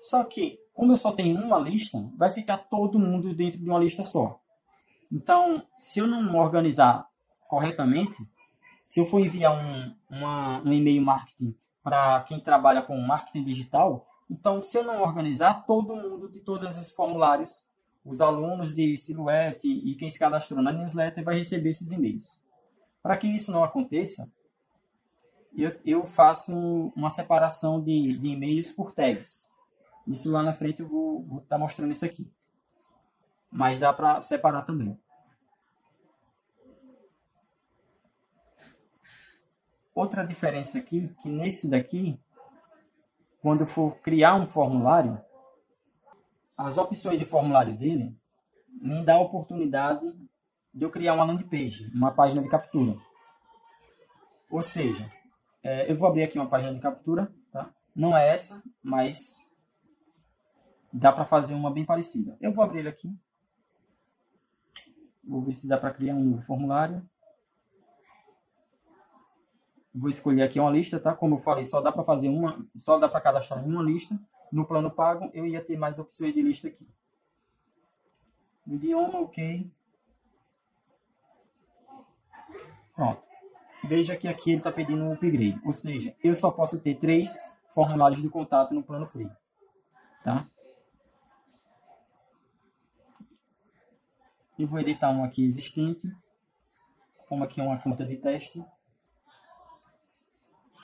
Só 0.00 0.22
que, 0.24 0.58
como 0.72 0.92
eu 0.92 0.96
só 0.96 1.12
tenho 1.12 1.40
uma 1.40 1.58
lista, 1.58 1.98
vai 2.16 2.30
ficar 2.30 2.58
todo 2.58 2.98
mundo 2.98 3.34
dentro 3.34 3.58
de 3.60 3.68
uma 3.68 3.78
lista 3.78 4.04
só. 4.04 4.40
Então, 5.10 5.62
se 5.76 5.98
eu 5.98 6.06
não 6.06 6.36
organizar 6.36 7.08
corretamente, 7.48 8.16
se 8.84 9.00
eu 9.00 9.06
for 9.06 9.20
enviar 9.20 9.52
um, 9.52 9.94
uma, 10.08 10.62
um 10.62 10.72
e-mail 10.72 11.02
marketing 11.02 11.54
para 11.88 12.20
quem 12.22 12.40
trabalha 12.40 12.82
com 12.82 12.98
marketing 13.00 13.44
digital, 13.44 14.06
então, 14.30 14.62
se 14.62 14.76
eu 14.76 14.84
não 14.84 15.00
organizar, 15.00 15.64
todo 15.66 15.96
mundo 15.96 16.28
de 16.28 16.40
todos 16.40 16.68
esses 16.68 16.90
formulários 16.90 17.66
os 18.04 18.20
alunos 18.22 18.74
de 18.74 18.96
Silhouette 18.96 19.68
e 19.68 19.94
quem 19.94 20.10
se 20.10 20.18
cadastrou 20.18 20.62
na 20.62 20.72
newsletter 20.72 21.22
vai 21.22 21.36
receber 21.36 21.70
esses 21.70 21.90
e-mails. 21.90 22.40
Para 23.02 23.16
que 23.16 23.26
isso 23.26 23.52
não 23.52 23.62
aconteça, 23.62 24.30
eu, 25.54 25.78
eu 25.84 26.06
faço 26.06 26.52
uma 26.96 27.10
separação 27.10 27.82
de, 27.82 28.16
de 28.16 28.28
e-mails 28.28 28.70
por 28.70 28.92
tags. 28.92 29.50
Isso 30.06 30.32
lá 30.32 30.42
na 30.42 30.54
frente 30.54 30.80
eu 30.80 30.88
vou 30.88 31.20
estar 31.42 31.56
tá 31.56 31.58
mostrando 31.58 31.92
isso 31.92 32.04
aqui. 32.04 32.30
Mas 33.50 33.78
dá 33.78 33.92
para 33.92 34.22
separar 34.22 34.62
também. 34.62 34.98
Outra 39.98 40.24
diferença 40.24 40.78
aqui, 40.78 41.12
que 41.20 41.28
nesse 41.28 41.68
daqui, 41.68 42.20
quando 43.42 43.62
eu 43.62 43.66
for 43.66 43.96
criar 43.96 44.36
um 44.36 44.46
formulário, 44.46 45.20
as 46.56 46.78
opções 46.78 47.18
de 47.18 47.24
formulário 47.24 47.76
dele 47.76 48.16
me 48.80 49.04
dá 49.04 49.14
a 49.14 49.20
oportunidade 49.20 50.06
de 50.72 50.84
eu 50.84 50.88
criar 50.88 51.14
uma 51.14 51.24
landing 51.24 51.48
page, 51.48 51.90
uma 51.92 52.12
página 52.12 52.40
de 52.40 52.48
captura. 52.48 52.96
Ou 54.48 54.62
seja, 54.62 55.12
é, 55.64 55.90
eu 55.90 55.98
vou 55.98 56.06
abrir 56.06 56.22
aqui 56.22 56.38
uma 56.38 56.48
página 56.48 56.72
de 56.72 56.80
captura, 56.80 57.34
tá? 57.50 57.68
Não 57.92 58.16
é 58.16 58.28
essa, 58.32 58.62
mas 58.80 59.44
dá 60.92 61.10
para 61.10 61.24
fazer 61.24 61.54
uma 61.54 61.72
bem 61.72 61.84
parecida. 61.84 62.36
Eu 62.40 62.52
vou 62.52 62.62
abrir 62.62 62.86
aqui. 62.86 63.12
Vou 65.24 65.42
ver 65.42 65.56
se 65.56 65.66
dá 65.66 65.76
para 65.76 65.92
criar 65.92 66.14
um 66.14 66.40
formulário. 66.42 67.04
Vou 69.94 70.10
escolher 70.10 70.42
aqui 70.42 70.60
uma 70.60 70.70
lista, 70.70 71.00
tá? 71.00 71.14
Como 71.14 71.34
eu 71.34 71.38
falei, 71.38 71.64
só 71.64 71.80
dá 71.80 71.90
para 71.90 72.04
fazer 72.04 72.28
uma, 72.28 72.64
só 72.76 72.98
dá 72.98 73.08
para 73.08 73.20
cadastrar 73.20 73.66
em 73.66 73.70
uma 73.70 73.82
lista. 73.82 74.18
No 74.52 74.64
plano 74.64 74.90
pago, 74.90 75.30
eu 75.34 75.46
ia 75.46 75.64
ter 75.64 75.76
mais 75.76 75.98
opções 75.98 76.34
de 76.34 76.42
lista 76.42 76.68
aqui. 76.68 76.86
Idioma, 78.66 79.20
ok. 79.20 79.70
Pronto. 82.94 83.22
Veja 83.84 84.16
que 84.16 84.28
aqui 84.28 84.50
ele 84.50 84.58
está 84.58 84.72
pedindo 84.72 85.02
um 85.02 85.12
upgrade. 85.12 85.60
Ou 85.64 85.72
seja, 85.72 86.14
eu 86.22 86.34
só 86.34 86.50
posso 86.50 86.78
ter 86.80 86.98
três 86.98 87.56
formulários 87.70 88.20
de 88.20 88.28
contato 88.28 88.74
no 88.74 88.82
plano 88.82 89.06
free. 89.06 89.30
Tá? 90.22 90.44
Eu 94.58 94.66
vou 94.66 94.80
editar 94.80 95.10
um 95.10 95.22
aqui 95.22 95.46
existente. 95.46 96.12
Como 97.28 97.44
aqui 97.44 97.60
é 97.60 97.64
uma 97.64 97.78
conta 97.78 98.04
de 98.04 98.16
teste. 98.16 98.62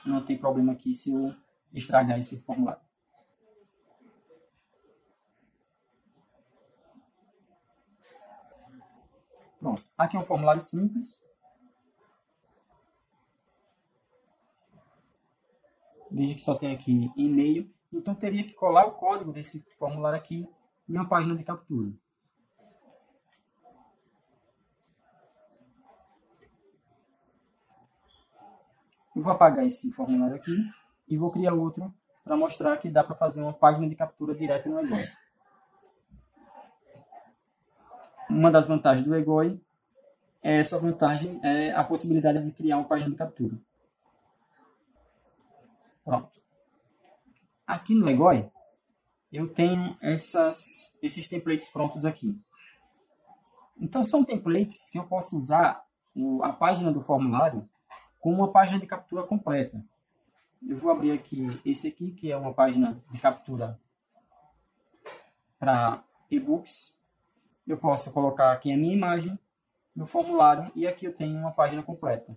Não 0.05 0.25
tem 0.25 0.37
problema 0.37 0.73
aqui 0.73 0.95
se 0.95 1.13
eu 1.13 1.35
estragar 1.73 2.19
esse 2.19 2.39
formulário. 2.41 2.83
Pronto. 9.59 9.83
Aqui 9.97 10.17
é 10.17 10.21
um 10.21 10.27
formulário 10.27 10.61
simples. 10.61 11.25
Veja 16.11 16.35
que 16.35 16.41
só 16.41 16.55
tem 16.55 16.75
aqui 16.75 17.11
e-mail. 17.17 17.73
Então 17.91 18.15
teria 18.15 18.45
que 18.45 18.53
colar 18.53 18.85
o 18.85 18.93
código 18.93 19.33
desse 19.33 19.65
formulário 19.79 20.19
aqui 20.19 20.47
em 20.89 20.93
uma 20.93 21.09
página 21.09 21.35
de 21.35 21.43
captura. 21.43 21.93
Eu 29.14 29.23
vou 29.23 29.33
apagar 29.33 29.64
esse 29.64 29.92
formulário 29.92 30.37
aqui 30.37 30.71
e 31.09 31.16
vou 31.16 31.30
criar 31.30 31.54
outro 31.54 31.92
para 32.25 32.37
mostrar 32.37 32.76
que 32.78 32.88
dá 32.88 33.04
para 33.04 33.14
fazer 33.14 33.42
uma 33.42 33.52
página 33.52 33.88
de 33.88 33.94
captura 33.94 34.35
direto 34.35 34.68
no 34.68 34.80
EGOI. 34.80 35.09
Uma 38.28 38.50
das 38.50 38.66
vantagens 38.66 39.06
do 39.06 39.14
EGOI 39.14 39.61
é 40.42 40.59
essa 40.59 40.78
vantagem, 40.78 41.38
é 41.42 41.73
a 41.73 41.85
possibilidade 41.85 42.42
de 42.44 42.50
criar 42.52 42.78
uma 42.78 42.88
página 42.88 43.11
de 43.11 43.16
captura. 43.16 43.54
Pronto. 46.04 46.40
Aqui 47.66 47.94
no 47.94 48.09
EGOI, 48.09 48.50
eu 49.33 49.49
tenho 49.52 49.97
essas, 50.00 50.97
esses 51.02 51.28
templates 51.28 51.68
prontos 51.68 52.04
aqui. 52.04 52.38
Então, 53.78 54.04
são 54.04 54.25
templates 54.25 54.90
que 54.90 54.99
eu 54.99 55.04
posso 55.04 55.37
usar 55.37 55.85
a 56.42 56.52
página 56.52 56.92
do 56.92 57.00
formulário 57.00 57.68
como 58.25 58.37
uma 58.37 58.50
página 58.50 58.81
de 58.81 58.87
captura 58.87 59.23
completa. 59.23 59.85
Eu 60.66 60.78
vou 60.78 60.90
abrir 60.90 61.12
aqui 61.12 61.47
esse 61.62 61.88
aqui, 61.88 62.11
que 62.12 62.33
é 62.33 62.37
uma 62.38 62.54
página 62.54 62.99
de 63.11 63.19
captura 63.19 63.78
para 65.59 66.02
e-books. 66.31 66.99
Eu 67.66 67.76
posso 67.76 68.11
colocar 68.14 68.50
aqui 68.50 68.73
a 68.73 68.78
minha 68.78 68.95
imagem 68.95 69.38
no 69.95 70.07
formulário 70.07 70.73
e 70.75 70.87
aqui 70.87 71.04
eu 71.04 71.12
tenho 71.12 71.38
uma 71.38 71.52
página 71.52 71.83
completa. 71.83 72.35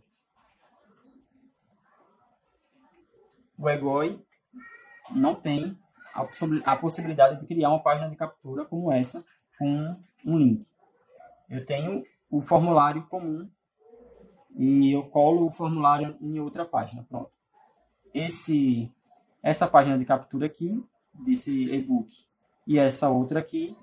O 3.57 3.69
Egoi 3.69 4.21
não 5.09 5.35
tem 5.35 5.79
a 6.65 6.75
possibilidade 6.75 7.39
de 7.39 7.47
criar 7.47 7.69
uma 7.69 7.81
página 7.81 8.09
de 8.09 8.17
captura 8.17 8.65
como 8.65 8.91
essa 8.91 9.25
com 9.57 9.95
um 10.25 10.37
link. 10.37 10.67
Eu 11.49 11.65
tenho 11.65 12.05
o 12.29 12.41
formulário 12.41 13.07
comum 13.07 13.49
e 14.57 14.91
eu 14.91 15.03
colo 15.03 15.45
o 15.45 15.51
formulário 15.51 16.17
em 16.19 16.39
outra 16.39 16.65
página. 16.65 17.05
Pronto. 17.07 17.31
Esse, 18.13 18.91
essa 19.43 19.67
página 19.67 19.97
de 19.97 20.03
captura 20.03 20.47
aqui, 20.47 20.83
desse 21.13 21.71
e-book, 21.71 22.11
e 22.65 22.79
essa 22.79 23.07
outra 23.09 23.39
aqui, 23.39 23.77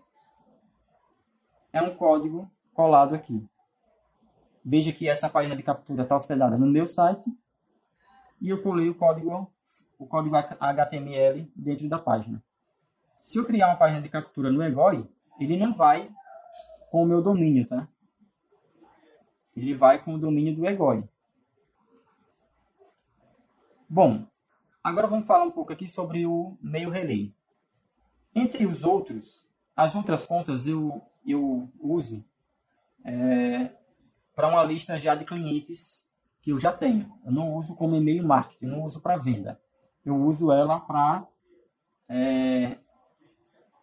é 1.73 1.81
um 1.81 1.95
código 1.95 2.51
colado 2.73 3.15
aqui. 3.15 3.47
Veja 4.65 4.93
que 4.93 5.09
essa 5.09 5.29
página 5.29 5.55
de 5.55 5.63
captura 5.63 6.03
está 6.03 6.17
hospedada 6.17 6.59
no 6.59 6.67
meu 6.67 6.87
site 6.87 7.25
e 8.41 8.49
eu 8.49 8.63
colei 8.63 8.89
o 8.89 8.95
código, 8.95 9.51
o 9.99 10.07
código 10.07 10.37
HTML 10.37 11.51
dentro 11.55 11.89
da 11.89 11.99
página. 11.99 12.43
Se 13.21 13.39
eu 13.39 13.45
criar 13.45 13.69
uma 13.69 13.77
página 13.77 14.03
de 14.03 14.09
captura 14.09 14.51
no 14.51 14.63
Egoi, 14.63 15.07
ele 15.39 15.57
não 15.57 15.75
vai 15.75 16.11
com 16.91 17.03
o 17.03 17.07
meu 17.07 17.23
domínio, 17.23 17.67
tá? 17.67 17.89
Ele 19.57 19.75
vai 19.75 20.03
com 20.03 20.15
o 20.15 20.19
domínio 20.19 20.55
do 20.55 20.67
Egoi. 20.67 21.05
Bom, 23.89 24.27
agora 24.83 25.07
vamos 25.07 25.27
falar 25.27 25.45
um 25.45 25.51
pouco 25.51 25.73
aqui 25.73 25.87
sobre 25.87 26.27
o 26.27 26.57
Mail 26.61 26.91
Relay. 26.91 27.35
Entre 28.35 28.67
os 28.67 28.83
outros, 28.83 29.49
as 29.77 29.95
outras 29.95 30.27
contas 30.27 30.67
eu, 30.67 31.01
eu 31.25 31.71
uso 31.79 32.25
é, 33.05 33.71
para 34.35 34.49
uma 34.49 34.65
lista 34.65 34.99
já 34.99 35.15
de 35.15 35.25
clientes 35.25 36.09
que 36.41 36.51
eu 36.51 36.59
já 36.59 36.73
tenho. 36.73 37.13
Eu 37.25 37.33
não 37.33 37.55
uso 37.55 37.75
como 37.75 37.95
e-mail 37.95 38.27
marketing, 38.27 38.67
não 38.67 38.83
uso 38.83 39.01
para 39.01 39.17
venda. 39.17 39.61
Eu 40.05 40.17
uso 40.17 40.51
ela 40.51 40.81
para 40.81 41.27
é, 42.09 42.79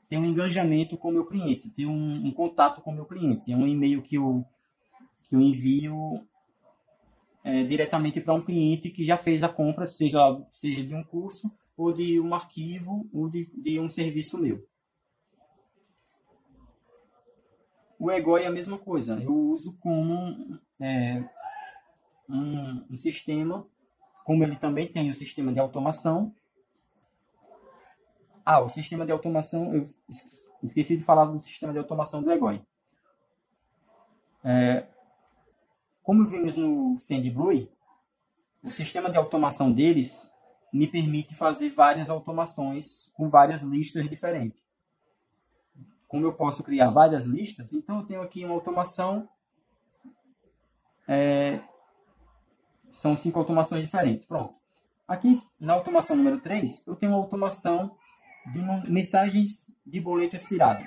ter 0.09 0.17
um 0.17 0.25
engajamento 0.25 0.97
com 0.97 1.09
o 1.09 1.13
meu 1.13 1.25
cliente, 1.25 1.69
ter 1.69 1.85
um, 1.85 2.25
um 2.25 2.31
contato 2.31 2.81
com 2.81 2.91
o 2.91 2.93
meu 2.93 3.05
cliente. 3.05 3.51
É 3.51 3.55
um 3.55 3.67
e-mail 3.67 4.01
que 4.01 4.15
eu 4.15 4.45
que 5.23 5.35
eu 5.35 5.41
envio 5.41 6.25
é, 7.43 7.63
diretamente 7.63 8.21
para 8.21 8.33
um 8.33 8.41
cliente 8.41 8.89
que 8.89 9.03
já 9.03 9.17
fez 9.17 9.43
a 9.43 9.49
compra, 9.49 9.87
seja, 9.87 10.19
seja 10.51 10.83
de 10.83 10.93
um 10.93 11.03
curso, 11.03 11.51
ou 11.75 11.91
de 11.91 12.19
um 12.19 12.33
arquivo, 12.33 13.09
ou 13.13 13.29
de, 13.29 13.49
de 13.55 13.79
um 13.79 13.89
serviço 13.89 14.37
meu. 14.37 14.67
O 17.97 18.11
Egoi 18.11 18.43
é 18.43 18.47
a 18.47 18.51
mesma 18.51 18.77
coisa. 18.77 19.21
Eu 19.21 19.35
uso 19.35 19.77
como 19.77 20.59
é, 20.79 21.23
um, 22.27 22.85
um 22.89 22.95
sistema, 22.95 23.65
como 24.25 24.43
ele 24.43 24.55
também 24.55 24.87
tem 24.87 25.09
o 25.09 25.13
sistema 25.13 25.53
de 25.53 25.59
automação. 25.59 26.33
Ah, 28.43 28.59
o 28.59 28.69
sistema 28.69 29.05
de 29.05 29.11
automação, 29.11 29.73
eu 29.75 29.89
esqueci 30.63 30.97
de 30.97 31.03
falar 31.03 31.25
do 31.25 31.39
sistema 31.41 31.73
de 31.73 31.79
automação 31.79 32.23
do 32.23 32.31
Egoi. 32.31 32.61
É, 34.43 34.87
como 36.03 36.25
vimos 36.25 36.55
no 36.55 36.97
SendBlue, 36.97 37.69
o 38.63 38.69
sistema 38.69 39.09
de 39.09 39.17
automação 39.17 39.71
deles 39.71 40.31
me 40.71 40.87
permite 40.87 41.35
fazer 41.35 41.69
várias 41.69 42.09
automações 42.09 43.11
com 43.13 43.29
várias 43.29 43.61
listas 43.61 44.09
diferentes. 44.09 44.63
Como 46.07 46.25
eu 46.25 46.33
posso 46.33 46.63
criar 46.63 46.89
várias 46.89 47.25
listas, 47.25 47.73
então 47.73 47.99
eu 47.99 48.05
tenho 48.05 48.21
aqui 48.21 48.43
uma 48.45 48.53
automação. 48.53 49.27
É, 51.07 51.59
são 52.91 53.15
cinco 53.15 53.39
automações 53.39 53.83
diferentes. 53.83 54.25
Pronto. 54.25 54.55
Aqui 55.07 55.41
na 55.59 55.73
automação 55.73 56.15
número 56.15 56.39
3, 56.39 56.87
eu 56.87 56.95
tenho 56.95 57.11
uma 57.11 57.17
automação 57.17 57.97
de 58.53 58.91
mensagens 58.91 59.77
de 59.85 59.99
boleto 59.99 60.35
expirado. 60.35 60.83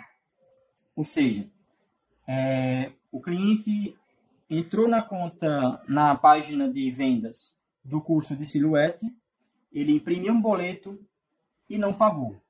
Ou 0.97 1.05
seja, 1.05 1.51
é, 2.27 2.93
o 3.13 3.21
cliente 3.21 3.97
entrou 4.49 4.89
na 4.89 5.03
conta, 5.03 5.83
na 5.89 6.15
página 6.17 6.71
de 6.71 6.91
vendas 6.91 7.59
do 7.83 8.01
curso 8.01 8.37
de 8.37 8.47
silhuete, 8.47 9.07
ele 9.73 9.93
imprimiu 9.93 10.33
um 10.33 10.41
boleto 10.41 10.99
e 11.69 11.77
não 11.77 11.93
pagou. 11.93 12.41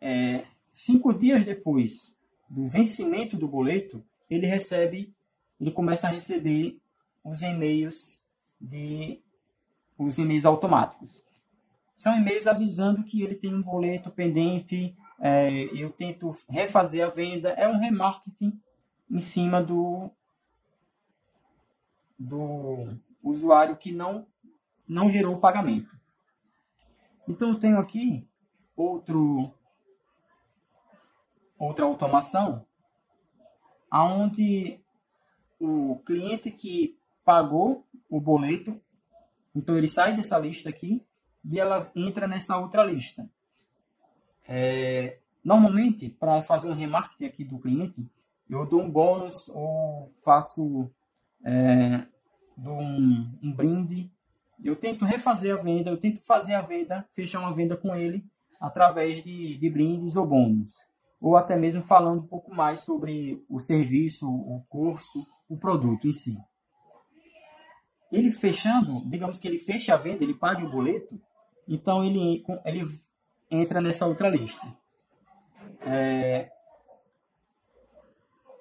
É, 0.00 0.44
cinco 0.72 1.12
dias 1.12 1.44
depois 1.44 2.18
do 2.48 2.66
vencimento 2.66 3.36
do 3.36 3.48
boleto, 3.48 4.02
ele 4.28 4.46
recebe, 4.46 5.14
ele 5.60 5.70
começa 5.70 6.06
a 6.06 6.10
receber 6.10 6.80
os 7.24 7.42
e-mails 7.42 8.22
de 8.60 9.20
os 9.98 10.18
e-mails 10.18 10.46
automáticos. 10.46 11.22
São 11.94 12.16
e-mails 12.16 12.46
avisando 12.46 13.04
que 13.04 13.22
ele 13.22 13.34
tem 13.34 13.54
um 13.54 13.60
boleto 13.60 14.10
pendente, 14.10 14.96
é, 15.20 15.64
eu 15.78 15.90
tento 15.90 16.34
refazer 16.48 17.04
a 17.04 17.10
venda, 17.10 17.50
é 17.50 17.68
um 17.68 17.78
remarketing 17.78 18.58
em 19.10 19.20
cima 19.20 19.62
do, 19.62 20.10
do 22.20 22.98
usuário 23.22 23.78
que 23.78 23.92
não, 23.92 24.26
não 24.86 25.08
gerou 25.08 25.36
o 25.36 25.40
pagamento. 25.40 25.98
Então, 27.26 27.50
eu 27.50 27.58
tenho 27.58 27.78
aqui 27.78 28.28
outro, 28.76 29.54
outra 31.58 31.86
automação, 31.86 32.66
aonde 33.90 34.78
o 35.58 35.96
cliente 36.04 36.50
que 36.50 36.98
pagou 37.24 37.86
o 38.08 38.20
boleto, 38.20 38.78
então 39.54 39.76
ele 39.76 39.88
sai 39.88 40.14
dessa 40.14 40.38
lista 40.38 40.68
aqui 40.68 41.04
e 41.44 41.58
ela 41.58 41.90
entra 41.94 42.28
nessa 42.28 42.58
outra 42.58 42.84
lista. 42.84 43.28
É, 44.46 45.18
normalmente, 45.42 46.08
para 46.08 46.42
fazer 46.42 46.70
um 46.70 46.74
remarketing 46.74 47.24
aqui 47.24 47.44
do 47.44 47.58
cliente, 47.58 48.06
eu 48.48 48.66
dou 48.66 48.82
um 48.82 48.90
bônus 48.90 49.48
ou 49.48 50.12
faço 50.24 50.90
é, 51.44 52.06
dou 52.56 52.78
um, 52.78 53.38
um 53.42 53.52
brinde. 53.52 54.10
Eu 54.62 54.76
tento 54.76 55.04
refazer 55.04 55.56
a 55.56 55.60
venda, 55.60 55.90
eu 55.90 55.96
tento 55.96 56.20
fazer 56.20 56.54
a 56.54 56.62
venda, 56.62 57.06
fechar 57.14 57.40
uma 57.40 57.54
venda 57.54 57.76
com 57.76 57.94
ele 57.94 58.24
através 58.60 59.22
de, 59.24 59.56
de 59.56 59.70
brindes 59.70 60.16
ou 60.16 60.26
bônus. 60.26 60.74
Ou 61.20 61.36
até 61.36 61.56
mesmo 61.56 61.82
falando 61.82 62.20
um 62.20 62.26
pouco 62.26 62.54
mais 62.54 62.80
sobre 62.80 63.44
o 63.48 63.58
serviço, 63.58 64.28
o 64.28 64.64
curso, 64.68 65.26
o 65.48 65.56
produto 65.56 66.06
em 66.06 66.12
si. 66.12 66.36
Ele 68.12 68.30
fechando, 68.30 69.08
digamos 69.08 69.38
que 69.38 69.46
ele 69.46 69.58
fecha 69.58 69.94
a 69.94 69.96
venda, 69.96 70.24
ele 70.24 70.34
paga 70.34 70.64
o 70.64 70.70
boleto, 70.70 71.20
então 71.66 72.04
ele, 72.04 72.44
ele 72.64 72.84
entra 73.50 73.80
nessa 73.80 74.06
outra 74.06 74.28
lista. 74.28 74.66
É, 75.82 76.50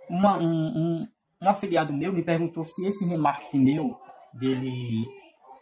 uma, 0.09 0.37
um, 0.37 0.77
um 0.77 1.07
afiliado 1.47 1.93
meu 1.93 2.11
me 2.11 2.23
perguntou 2.23 2.65
se 2.65 2.85
esse 2.85 3.05
remarketing 3.05 3.59
meu, 3.59 3.99
dele, 4.33 5.07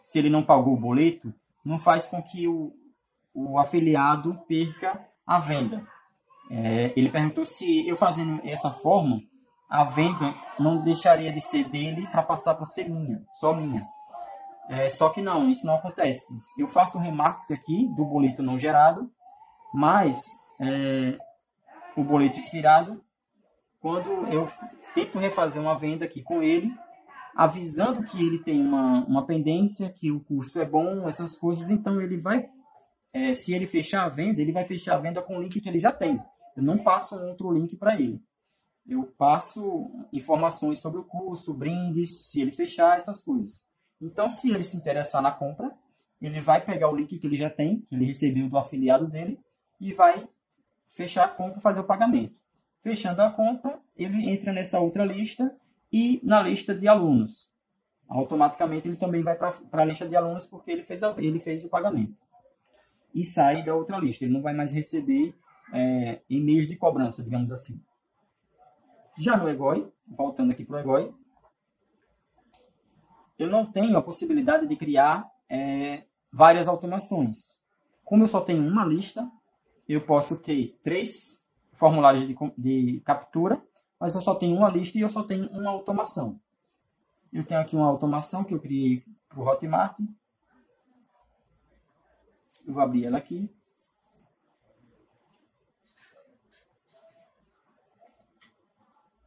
se 0.02 0.18
ele 0.18 0.28
não 0.28 0.42
pagou 0.42 0.74
o 0.74 0.80
boleto, 0.80 1.32
não 1.64 1.78
faz 1.78 2.08
com 2.08 2.22
que 2.22 2.48
o, 2.48 2.72
o 3.34 3.58
afiliado 3.58 4.34
perca 4.48 5.06
a 5.26 5.38
venda. 5.38 5.86
É, 6.50 6.92
ele 6.96 7.10
perguntou 7.10 7.44
se 7.44 7.86
eu 7.86 7.96
fazendo 7.96 8.40
essa 8.42 8.70
forma, 8.70 9.20
a 9.68 9.84
venda 9.84 10.34
não 10.58 10.82
deixaria 10.82 11.32
de 11.32 11.40
ser 11.40 11.68
dele 11.68 12.06
para 12.08 12.22
passar 12.22 12.54
para 12.54 12.66
ser 12.66 12.88
minha, 12.88 13.22
só 13.34 13.54
minha. 13.54 13.86
É, 14.70 14.88
só 14.90 15.10
que 15.10 15.22
não, 15.22 15.48
isso 15.48 15.66
não 15.66 15.74
acontece. 15.74 16.34
Eu 16.58 16.66
faço 16.68 16.98
o 16.98 17.00
remarketing 17.00 17.52
aqui 17.54 17.94
do 17.94 18.04
boleto 18.04 18.42
não 18.42 18.58
gerado, 18.58 19.10
mas 19.72 20.18
é, 20.60 21.18
o 21.96 22.02
boleto 22.02 22.38
expirado, 22.38 23.02
quando 23.80 24.26
eu 24.32 24.48
tento 24.94 25.18
refazer 25.18 25.60
uma 25.60 25.78
venda 25.78 26.04
aqui 26.04 26.22
com 26.22 26.42
ele, 26.42 26.72
avisando 27.34 28.02
que 28.02 28.20
ele 28.20 28.40
tem 28.40 28.60
uma, 28.60 29.04
uma 29.04 29.26
pendência, 29.26 29.90
que 29.90 30.10
o 30.10 30.20
custo 30.20 30.58
é 30.58 30.64
bom, 30.64 31.08
essas 31.08 31.36
coisas, 31.36 31.70
então 31.70 32.00
ele 32.00 32.18
vai, 32.18 32.50
é, 33.12 33.32
se 33.34 33.54
ele 33.54 33.66
fechar 33.66 34.04
a 34.04 34.08
venda, 34.08 34.40
ele 34.40 34.52
vai 34.52 34.64
fechar 34.64 34.96
a 34.96 35.00
venda 35.00 35.22
com 35.22 35.36
o 35.36 35.42
link 35.42 35.60
que 35.60 35.68
ele 35.68 35.78
já 35.78 35.92
tem. 35.92 36.20
Eu 36.56 36.62
não 36.62 36.78
passo 36.78 37.16
um 37.16 37.28
outro 37.28 37.52
link 37.52 37.76
para 37.76 37.94
ele. 37.94 38.20
Eu 38.84 39.04
passo 39.04 39.88
informações 40.12 40.80
sobre 40.80 40.98
o 40.98 41.04
curso, 41.04 41.54
brindes, 41.54 42.28
se 42.28 42.40
ele 42.40 42.50
fechar, 42.50 42.96
essas 42.96 43.20
coisas. 43.20 43.64
Então, 44.00 44.28
se 44.28 44.50
ele 44.50 44.62
se 44.62 44.76
interessar 44.76 45.22
na 45.22 45.30
compra, 45.30 45.72
ele 46.20 46.40
vai 46.40 46.64
pegar 46.64 46.90
o 46.90 46.96
link 46.96 47.16
que 47.16 47.26
ele 47.26 47.36
já 47.36 47.50
tem, 47.50 47.82
que 47.82 47.94
ele 47.94 48.04
recebeu 48.04 48.48
do 48.48 48.58
afiliado 48.58 49.06
dele, 49.06 49.38
e 49.80 49.92
vai 49.92 50.28
fechar 50.86 51.26
a 51.26 51.28
compra, 51.28 51.60
fazer 51.60 51.80
o 51.80 51.84
pagamento. 51.84 52.34
Fechando 52.80 53.22
a 53.22 53.30
compra, 53.30 53.80
ele 53.96 54.30
entra 54.30 54.52
nessa 54.52 54.78
outra 54.80 55.04
lista 55.04 55.54
e 55.92 56.20
na 56.22 56.42
lista 56.42 56.74
de 56.74 56.86
alunos. 56.86 57.50
Automaticamente 58.08 58.88
ele 58.88 58.96
também 58.96 59.22
vai 59.22 59.36
para 59.36 59.82
a 59.82 59.84
lista 59.84 60.08
de 60.08 60.16
alunos 60.16 60.46
porque 60.46 60.70
ele 60.70 60.82
fez, 60.82 61.02
a, 61.02 61.14
ele 61.18 61.38
fez 61.38 61.64
o 61.64 61.68
pagamento. 61.68 62.16
E 63.14 63.24
sai 63.24 63.62
da 63.62 63.74
outra 63.74 63.98
lista. 63.98 64.24
Ele 64.24 64.32
não 64.32 64.42
vai 64.42 64.54
mais 64.54 64.72
receber 64.72 65.34
é, 65.72 66.20
e-mails 66.28 66.66
de 66.66 66.76
cobrança, 66.76 67.22
digamos 67.22 67.52
assim. 67.52 67.82
Já 69.16 69.36
no 69.36 69.48
EGOI, 69.48 69.90
voltando 70.06 70.52
aqui 70.52 70.64
para 70.64 70.76
o 70.76 70.78
EGOI, 70.78 71.14
eu 73.38 73.48
não 73.48 73.66
tenho 73.66 73.96
a 73.96 74.02
possibilidade 74.02 74.66
de 74.66 74.76
criar 74.76 75.30
é, 75.48 76.04
várias 76.32 76.68
automações. 76.68 77.58
Como 78.04 78.24
eu 78.24 78.28
só 78.28 78.40
tenho 78.40 78.66
uma 78.66 78.84
lista, 78.84 79.30
eu 79.88 80.00
posso 80.00 80.36
ter 80.36 80.78
três 80.82 81.37
formulários 81.78 82.26
de, 82.26 82.36
de 82.58 83.00
captura, 83.00 83.62
mas 83.98 84.14
eu 84.14 84.20
só 84.20 84.34
tenho 84.34 84.56
uma 84.56 84.68
lista 84.68 84.98
e 84.98 85.00
eu 85.00 85.10
só 85.10 85.22
tenho 85.22 85.48
uma 85.50 85.70
automação. 85.70 86.40
Eu 87.32 87.44
tenho 87.44 87.60
aqui 87.60 87.76
uma 87.76 87.86
automação 87.86 88.44
que 88.44 88.52
eu 88.52 88.60
criei 88.60 89.04
para 89.28 89.40
o 89.40 89.46
Hotmart. 89.46 89.98
Eu 92.66 92.74
vou 92.74 92.82
abrir 92.82 93.06
ela 93.06 93.18
aqui. 93.18 93.50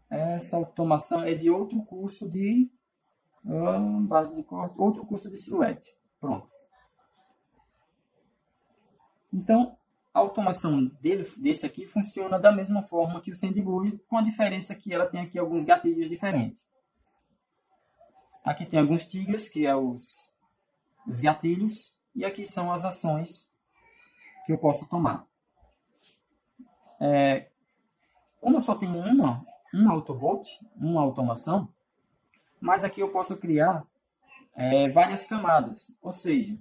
Essa 0.10 0.58
automação 0.58 1.24
é 1.24 1.34
de 1.34 1.50
outro 1.50 1.82
curso 1.84 2.30
de 2.30 2.70
uh, 3.46 4.02
base 4.02 4.36
de 4.36 4.44
corte, 4.44 4.76
outro 4.78 5.06
curso 5.06 5.30
de 5.30 5.38
silhuete. 5.38 5.96
Pronto. 6.20 6.50
Então, 9.32 9.78
a 10.14 10.20
automação 10.20 10.86
dele, 11.02 11.24
desse 11.38 11.66
aqui 11.66 11.86
funciona 11.86 12.38
da 12.38 12.52
mesma 12.52 12.84
forma 12.84 13.22
que 13.22 13.32
o 13.32 13.36
SendBlue, 13.36 13.98
com 14.08 14.18
a 14.18 14.22
diferença 14.22 14.76
que 14.76 14.94
ela 14.94 15.06
tem 15.06 15.22
aqui 15.22 15.40
alguns 15.40 15.64
gatilhos 15.64 16.10
diferentes. 16.10 16.66
Aqui 18.44 18.66
tem 18.66 18.80
alguns 18.80 19.06
triggers, 19.06 19.48
que 19.48 19.66
é 19.66 19.76
os, 19.76 20.36
os 21.08 21.20
gatilhos, 21.20 21.98
e 22.14 22.26
aqui 22.26 22.46
são 22.46 22.74
as 22.74 22.84
ações 22.84 23.54
que 24.46 24.52
eu 24.52 24.58
posso 24.58 24.88
tomar. 24.90 25.26
É, 27.00 27.50
como 28.42 28.58
eu 28.58 28.62
só 28.62 28.76
tenho 28.76 28.98
uma, 28.98 29.46
um 29.74 29.90
Autobot, 29.90 30.50
uma 30.76 31.02
automação, 31.02 31.72
mas 32.60 32.84
aqui 32.84 33.00
eu 33.00 33.10
posso 33.10 33.38
criar 33.38 33.86
é, 34.56 34.90
várias 34.90 35.24
camadas. 35.24 35.98
Ou 36.02 36.12
seja, 36.12 36.58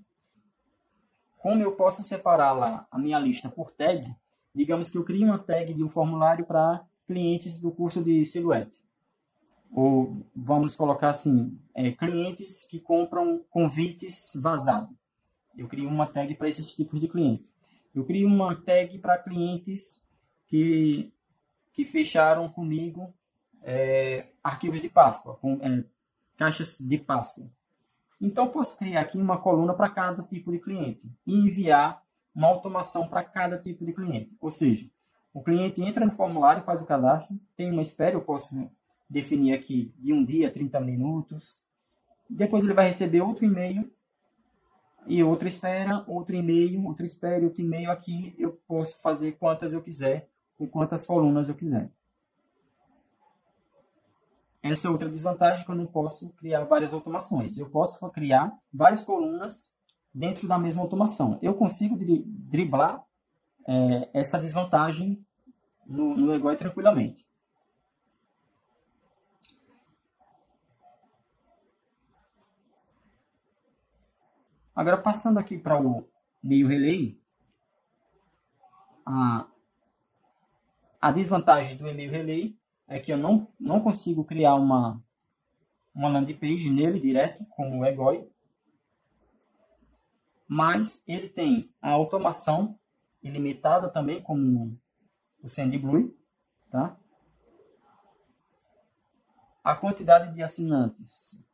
como 1.40 1.62
eu 1.62 1.72
posso 1.72 2.02
separar 2.02 2.52
lá 2.52 2.86
a 2.90 2.98
minha 2.98 3.18
lista 3.18 3.48
por 3.48 3.70
tag, 3.72 4.14
digamos 4.54 4.88
que 4.88 4.98
eu 4.98 5.04
crio 5.04 5.26
uma 5.26 5.38
tag 5.38 5.72
de 5.72 5.82
um 5.82 5.88
formulário 5.88 6.44
para 6.44 6.84
clientes 7.06 7.58
do 7.58 7.72
curso 7.72 8.04
de 8.04 8.24
silhuete. 8.26 8.78
Ou 9.72 10.26
vamos 10.36 10.76
colocar 10.76 11.08
assim, 11.08 11.58
é, 11.74 11.92
clientes 11.92 12.64
que 12.64 12.78
compram 12.78 13.42
convites 13.48 14.32
vazados. 14.34 14.94
Eu 15.56 15.66
crio 15.66 15.88
uma 15.88 16.06
tag 16.06 16.34
para 16.34 16.48
esses 16.48 16.72
tipos 16.72 17.00
de 17.00 17.08
clientes. 17.08 17.50
Eu 17.94 18.04
crio 18.04 18.28
uma 18.28 18.54
tag 18.54 18.98
para 18.98 19.18
clientes 19.18 20.06
que 20.46 21.12
que 21.72 21.84
fecharam 21.84 22.48
comigo 22.48 23.14
é, 23.62 24.26
arquivos 24.42 24.82
de 24.82 24.88
Páscoa, 24.88 25.36
com, 25.36 25.54
é, 25.62 25.84
caixas 26.36 26.76
de 26.78 26.98
Páscoa. 26.98 27.50
Então, 28.20 28.48
posso 28.48 28.76
criar 28.76 29.00
aqui 29.00 29.18
uma 29.18 29.38
coluna 29.38 29.74
para 29.74 29.88
cada 29.88 30.22
tipo 30.22 30.52
de 30.52 30.58
cliente 30.58 31.10
e 31.26 31.34
enviar 31.34 32.02
uma 32.34 32.48
automação 32.48 33.08
para 33.08 33.24
cada 33.24 33.58
tipo 33.58 33.84
de 33.84 33.92
cliente. 33.92 34.36
Ou 34.40 34.50
seja, 34.50 34.88
o 35.32 35.42
cliente 35.42 35.82
entra 35.82 36.04
no 36.04 36.12
formulário, 36.12 36.62
faz 36.62 36.82
o 36.82 36.86
cadastro, 36.86 37.38
tem 37.56 37.70
uma 37.70 37.82
espera, 37.82 38.14
eu 38.14 38.20
posso 38.20 38.70
definir 39.08 39.54
aqui 39.54 39.94
de 39.98 40.12
um 40.12 40.24
dia, 40.24 40.50
30 40.50 40.80
minutos. 40.80 41.62
Depois 42.28 42.62
ele 42.64 42.74
vai 42.74 42.86
receber 42.86 43.20
outro 43.20 43.44
e-mail 43.44 43.90
e 45.06 45.22
outra 45.22 45.48
espera, 45.48 46.04
outro 46.06 46.36
e-mail, 46.36 46.84
outra 46.84 47.06
espera, 47.06 47.42
outro 47.42 47.62
e-mail. 47.62 47.90
Aqui 47.90 48.34
eu 48.38 48.52
posso 48.68 49.00
fazer 49.00 49.32
quantas 49.32 49.72
eu 49.72 49.82
quiser 49.82 50.28
com 50.60 50.68
quantas 50.68 51.06
colunas 51.06 51.48
eu 51.48 51.54
quiser. 51.54 51.90
Essa 54.62 54.88
é 54.88 54.90
outra 54.90 55.08
desvantagem 55.08 55.64
que 55.64 55.70
eu 55.70 55.74
não 55.74 55.86
posso 55.86 56.34
criar 56.34 56.64
várias 56.64 56.92
automações. 56.92 57.56
Eu 57.56 57.70
posso 57.70 58.06
criar 58.10 58.52
várias 58.72 59.04
colunas 59.04 59.72
dentro 60.14 60.46
da 60.46 60.58
mesma 60.58 60.82
automação. 60.82 61.38
Eu 61.40 61.54
consigo 61.54 61.96
driblar 61.96 63.02
é, 63.66 64.10
essa 64.12 64.38
desvantagem 64.38 65.24
no, 65.86 66.16
no 66.16 66.34
Egoi 66.34 66.56
tranquilamente. 66.56 67.26
Agora, 74.74 74.96
passando 74.96 75.38
aqui 75.38 75.58
para 75.58 75.80
o 75.80 76.08
meio 76.42 76.66
relay, 76.66 77.20
a, 79.04 79.46
a 81.00 81.12
desvantagem 81.12 81.76
do 81.76 81.88
e-mail 81.88 82.10
relay 82.10 82.59
é 82.90 82.98
que 82.98 83.12
eu 83.12 83.16
não, 83.16 83.46
não 83.58 83.80
consigo 83.80 84.24
criar 84.24 84.56
uma, 84.56 85.00
uma 85.94 86.08
landing 86.08 86.34
page 86.34 86.68
nele 86.68 86.98
direto, 86.98 87.46
como 87.50 87.78
o 87.78 87.86
Egoi. 87.86 88.28
Mas 90.46 91.04
ele 91.06 91.28
tem 91.28 91.72
a 91.80 91.92
automação 91.92 92.76
ilimitada 93.22 93.88
também, 93.88 94.20
como 94.20 94.76
o 95.40 95.48
SendBlue, 95.48 96.18
tá? 96.68 96.98
A 99.62 99.76
quantidade 99.76 100.34
de 100.34 100.42
assinantes. 100.42 101.46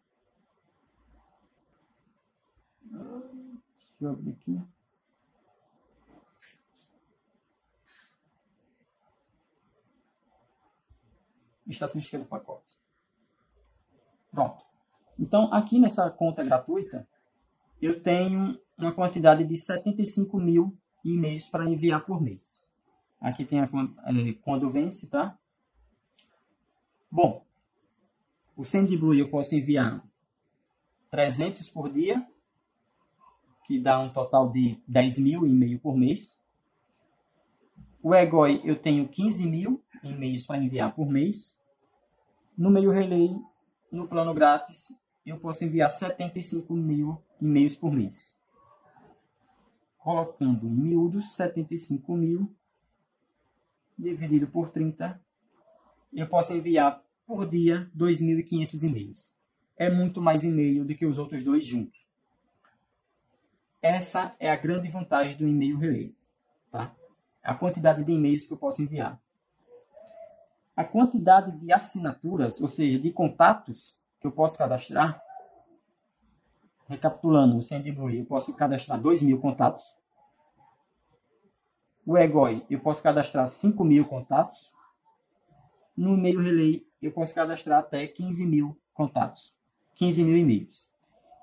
Deixa 2.81 3.95
eu 4.01 4.11
abrir 4.11 4.31
aqui. 4.31 4.59
Estatística 11.67 12.19
do 12.19 12.25
pacote. 12.25 12.77
Pronto. 14.31 14.65
Então, 15.19 15.53
aqui 15.53 15.79
nessa 15.79 16.11
conta 16.11 16.45
gratuita, 16.45 17.09
eu 17.81 18.03
tenho 18.03 18.59
uma 18.77 18.93
quantidade 18.93 19.45
de 19.45 19.57
75 19.57 20.39
mil 20.39 20.77
e-mails 21.05 21.49
para 21.49 21.69
enviar 21.69 22.05
por 22.05 22.21
mês. 22.21 22.67
Aqui 23.21 23.45
tem 23.45 23.61
a, 23.61 23.65
é, 23.65 24.33
quando 24.43 24.69
vence, 24.69 25.09
tá? 25.09 25.39
Bom, 27.11 27.45
o 28.57 28.65
SendBlue 28.65 29.19
eu 29.19 29.31
posso 29.31 29.55
enviar 29.55 30.05
300 31.11 31.69
por 31.71 31.91
dia, 31.91 32.27
que 33.65 33.79
dá 33.81 33.99
um 33.99 34.11
total 34.11 34.51
de 34.51 34.81
10 34.87 35.19
mil 35.19 35.47
e-mails 35.47 35.81
por 35.81 35.97
mês. 35.97 36.43
O 38.03 38.15
Egoi 38.15 38.61
eu 38.65 38.77
tenho 38.77 39.09
15 39.09 39.47
mil 39.47 39.83
e-mails 40.03 40.47
para 40.47 40.59
enviar 40.59 40.95
por 40.95 41.09
mês. 41.09 41.61
No 42.57 42.71
meio 42.71 42.91
relay, 42.91 43.31
no 43.91 44.09
plano 44.09 44.33
grátis, 44.35 44.99
eu 45.25 45.39
posso 45.39 45.65
enviar 45.65 45.91
75 45.91 46.73
mil 46.75 47.21
e-mails 47.41 47.77
por 47.77 47.93
mês. 47.93 48.37
Colocando 49.99 50.67
em 50.67 50.71
miúdos, 50.71 51.35
75 51.35 52.17
mil 52.17 52.55
dividido 53.99 54.47
por 54.47 54.71
30, 54.71 55.21
eu 56.13 56.27
posso 56.29 56.53
enviar 56.53 57.03
por 57.27 57.49
dia 57.49 57.91
2.500 57.97 58.83
e-mails. 58.83 59.35
É 59.77 59.91
muito 59.91 60.21
mais 60.21 60.45
e-mail 60.45 60.85
do 60.85 60.95
que 60.95 61.07
os 61.07 61.19
outros 61.19 61.43
dois 61.43 61.65
juntos. 61.65 62.07
Essa 63.83 64.35
é 64.39 64.51
a 64.51 64.57
grande 64.57 64.89
vantagem 64.89 65.37
do 65.37 65.47
e-mail 65.47 65.79
relay. 65.79 66.15
Tá? 66.71 66.95
A 67.43 67.55
quantidade 67.55 68.05
de 68.05 68.13
e-mails 68.13 68.47
que 68.47 68.53
eu 68.53 68.59
posso 68.59 68.83
enviar 68.83 69.21
a 70.77 70.85
quantidade 70.85 71.53
de 71.53 71.73
assinaturas, 71.73 72.61
ou 72.61 72.69
seja, 72.69 72.99
de 72.99 73.11
contatos 73.11 73.99
que 74.21 74.27
eu 74.27 74.33
posso 74.33 74.59
cadastrar, 74.59 75.23
recapitulando 76.87 77.57
o 77.57 77.63
SendBlue, 77.63 78.19
eu 78.19 78.27
posso 78.27 78.55
cadastrar 78.55 79.01
2 79.01 79.23
mil 79.23 79.41
contatos. 79.41 79.97
O 82.05 82.17
EGOI, 82.17 82.65
eu 82.71 82.79
posso 82.79 83.03
cadastrar 83.03 83.49
5 83.49 83.83
mil 83.85 84.05
contatos. 84.05 84.73
No 85.97 86.15
e-mail 86.15 86.41
relay, 86.41 86.87
eu 87.01 87.11
posso 87.11 87.35
cadastrar 87.35 87.81
até 87.81 88.07
15 88.07 88.47
mil 88.47 88.79
contatos. 88.93 89.57
15 89.95 90.23
mil 90.23 90.37
e-mails. 90.37 90.91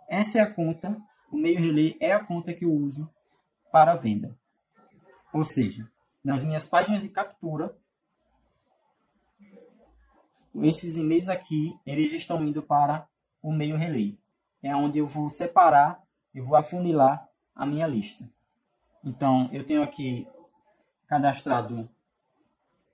Essa 0.08 0.38
é 0.38 0.41
a 0.41 0.54
conta, 0.54 0.96
o 1.32 1.38
e-mail 1.38 1.60
relay 1.60 1.98
é 2.00 2.13
a 2.13 2.24
conta 2.24 2.54
que 2.54 2.65
eu 2.65 2.72
uso 2.72 3.12
para 3.72 3.96
venda. 3.96 4.38
Ou 5.34 5.43
seja, 5.43 5.89
nas 6.24 6.43
minhas 6.43 6.67
páginas 6.67 7.02
de 7.02 7.10
captura, 7.10 7.76
esses 10.62 10.98
e-mails 10.98 11.30
aqui, 11.30 11.80
eles 11.86 12.12
estão 12.12 12.44
indo 12.44 12.62
para 12.62 13.08
o 13.42 13.54
e-mail 13.54 13.78
relay. 13.78 14.20
É 14.62 14.76
onde 14.76 15.00
eu 15.00 15.08
vou 15.08 15.30
separar, 15.30 16.04
eu 16.34 16.46
vou 16.46 16.56
afunilar 16.56 17.30
a 17.56 17.66
minha 17.66 17.88
lista. 17.88 18.30
Então, 19.04 19.50
eu 19.52 19.66
tenho 19.66 19.82
aqui 19.84 20.28
cadastrado 21.08 21.89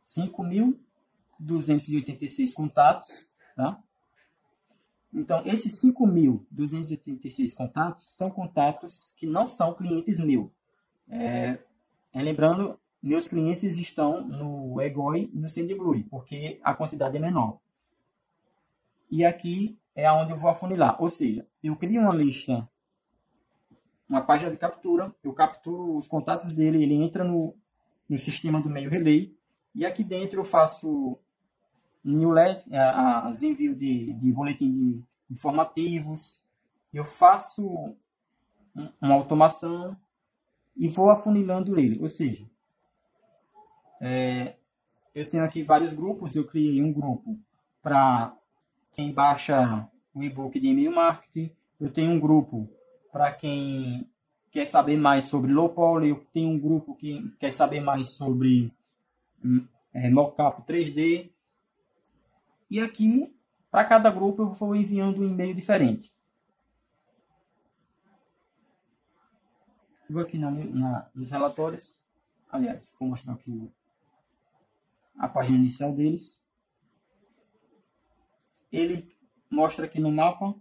5.286 0.04 2.54
contatos, 2.54 3.30
tá? 3.56 3.80
Então, 5.14 5.44
esses 5.46 5.80
5.286 5.82 7.56
contatos 7.56 8.06
são 8.16 8.30
contatos 8.30 9.14
que 9.18 9.26
não 9.26 9.48
são 9.48 9.74
clientes 9.74 10.20
meus. 10.20 10.52
É, 11.10 11.58
é, 12.14 12.22
lembrando, 12.22 12.80
meus 13.02 13.28
clientes 13.28 13.78
estão 13.78 14.22
no 14.26 14.82
Egoi 14.82 15.30
e 15.34 15.40
no 15.40 15.50
SendBlue, 15.50 16.04
porque 16.04 16.60
a 16.64 16.74
quantidade 16.74 17.16
é 17.18 17.20
menor. 17.20 17.60
E 19.10 19.26
aqui 19.26 19.78
é 19.96 20.12
onde 20.12 20.32
eu 20.32 20.38
vou 20.38 20.50
afunilar. 20.50 21.02
Ou 21.02 21.10
seja, 21.10 21.48
eu 21.64 21.76
crio 21.76 22.02
uma 22.02 22.14
lista, 22.14 22.68
uma 24.08 24.22
página 24.22 24.52
de 24.52 24.58
captura, 24.58 25.14
eu 25.24 25.34
capturo 25.34 25.98
os 25.98 26.08
contatos 26.08 26.54
dele, 26.54 26.84
ele 26.84 26.96
entra 26.96 27.24
no, 27.24 27.56
no 28.08 28.18
sistema 28.18 28.62
do 28.62 28.70
meio 28.70 28.90
relay, 28.90 29.34
e 29.74 29.86
aqui 29.86 30.04
dentro 30.04 30.40
eu 30.40 30.46
faço 30.46 31.18
newsletter, 32.04 32.64
as 32.74 33.44
envio 33.44 33.76
de, 33.76 34.14
de 34.14 34.32
boletim 34.32 34.72
de 34.72 35.04
informativos, 35.30 36.44
eu 36.94 37.04
faço 37.04 37.96
uma 39.02 39.14
automação 39.14 39.96
e 40.76 40.88
vou 40.88 41.10
afunilando 41.10 41.80
ele. 41.80 42.02
Ou 42.02 42.10
seja, 42.10 42.50
é, 44.02 44.56
eu 45.14 45.28
tenho 45.28 45.44
aqui 45.44 45.64
vários 45.64 45.94
grupos, 45.94 46.36
eu 46.36 46.46
criei 46.46 46.82
um 46.82 46.92
grupo 46.92 47.38
para 47.82 48.36
quem 48.92 49.12
baixa 49.12 49.88
o 50.14 50.24
e-book 50.24 50.60
de 50.60 50.68
e-mail 50.68 50.94
marketing, 50.94 51.52
eu 51.80 51.92
tenho 51.92 52.12
um 52.12 52.20
grupo 52.20 52.70
para 53.12 53.32
quem 53.32 54.10
quer 54.52 54.68
saber 54.68 54.98
mais 54.98 55.26
sobre 55.26 55.52
low 55.52 55.70
poly, 55.70 56.10
eu 56.10 56.26
tenho 56.34 56.50
um 56.50 56.60
grupo 56.60 56.96
que 56.96 57.30
quer 57.40 57.52
saber 57.52 57.80
mais 57.80 58.16
sobre 58.16 58.74
hum, 59.44 59.66
é, 59.94 60.10
mockup 60.10 60.62
3D, 60.64 61.30
e 62.70 62.80
aqui, 62.80 63.36
para 63.72 63.84
cada 63.84 64.12
grupo, 64.12 64.44
eu 64.44 64.52
vou 64.52 64.76
enviando 64.76 65.22
um 65.22 65.28
e-mail 65.28 65.56
diferente. 65.56 66.14
Vou 70.08 70.22
aqui 70.22 70.38
na, 70.38 70.52
na, 70.52 71.10
nos 71.16 71.32
relatórios. 71.32 72.00
Aliás, 72.52 72.94
vou 73.00 73.10
mostrar 73.10 73.34
aqui 73.34 73.72
a 75.20 75.28
página 75.28 75.58
inicial 75.58 75.94
deles. 75.94 76.42
Ele 78.72 79.14
mostra 79.50 79.86
aqui 79.86 80.00
no 80.00 80.12
mapa 80.12 80.56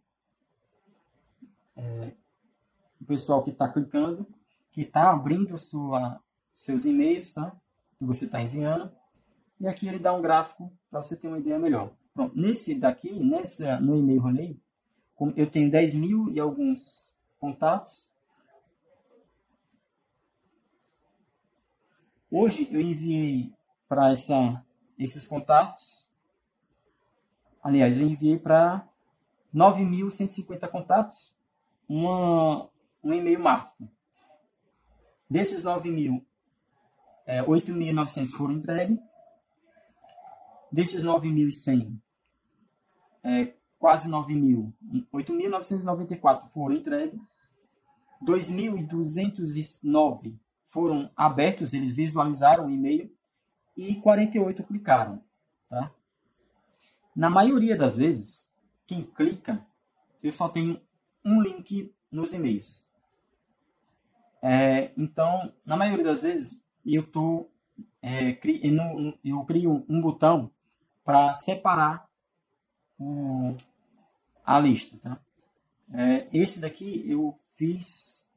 é, 1.77 2.13
o 3.01 3.05
pessoal 3.05 3.45
que 3.45 3.51
está 3.51 3.69
clicando, 3.69 4.27
que 4.73 4.81
está 4.81 5.11
abrindo 5.11 5.57
sua, 5.57 6.21
seus 6.53 6.85
e-mails, 6.85 7.33
tá? 7.33 7.57
Que 7.99 8.05
você 8.05 8.25
está 8.25 8.43
enviando. 8.43 8.91
E 9.61 9.69
aqui 9.69 9.87
ele 9.87 9.99
dá 9.99 10.13
um 10.13 10.23
gráfico 10.23 10.73
para 10.91 11.03
você 11.03 11.17
ter 11.17 11.29
uma 11.29 11.39
ideia 11.39 11.59
melhor. 11.59 11.93
Pronto, 12.13 12.37
nesse 12.37 12.75
daqui, 12.75 13.13
nessa, 13.13 13.79
no 13.79 13.97
e-mail 13.97 14.21
rolê, 14.21 14.57
eu 15.37 15.49
tenho 15.49 15.71
10 15.71 15.95
mil 15.95 16.31
e 16.33 16.41
alguns 16.41 17.17
contatos. 17.39 18.11
Hoje 22.31 22.69
eu 22.73 22.81
enviei 22.81 23.53
para 23.89 24.13
esses 24.13 25.27
contatos. 25.27 26.07
Aliás, 27.63 27.97
eu 27.97 28.07
enviei 28.07 28.39
para 28.39 28.87
9.150 29.55 30.69
contatos 30.69 31.35
uma, 31.89 32.69
um 33.03 33.13
e-mail 33.13 33.41
marketing. 33.41 33.91
Desses 35.29 35.63
9 35.63 35.91
mil, 35.91 36.25
é, 37.27 37.43
8.900 37.43 38.31
foram 38.31 38.55
entregues 38.55 38.99
Desses 40.71 41.03
9.100, 41.03 41.99
é, 43.23 43.55
quase 43.79 44.07
9.000, 44.09 44.71
8.994 45.13 46.49
foram 46.49 46.77
entregues, 46.77 47.21
2.209 48.23 50.39
foram 50.67 51.11
abertos, 51.17 51.73
eles 51.73 51.93
visualizaram 51.93 52.67
o 52.67 52.71
e-mail 52.71 53.11
e 53.79 53.95
48 53.95 54.65
clicaram. 54.65 55.23
Tá? 55.69 55.95
Na 57.15 57.31
maioria 57.31 57.77
das 57.77 57.97
vezes, 57.97 58.51
quem 58.85 59.05
clica, 59.05 59.65
eu 60.21 60.33
só 60.33 60.49
tenho 60.49 60.81
um 61.25 61.41
link 61.41 61.95
nos 62.11 62.33
e-mails. 62.33 62.85
É, 64.43 64.91
então, 64.97 65.53
na 65.65 65.77
maioria 65.77 66.05
das 66.05 66.23
vezes, 66.23 66.65
eu, 66.85 67.07
tô, 67.07 67.49
é, 68.03 68.33
cri, 68.33 68.61
eu, 68.65 69.19
eu 69.25 69.45
crio 69.45 69.87
um 69.89 70.01
botão 70.01 70.51
para 71.05 71.35
separar 71.37 72.09
o, 72.99 73.57
a 74.45 74.59
lista. 74.59 74.99
Tá? 74.99 75.21
É, 75.95 76.29
esse 76.33 76.61
daqui 76.61 77.05
eu 77.09 77.39
fiz, 77.55 78.29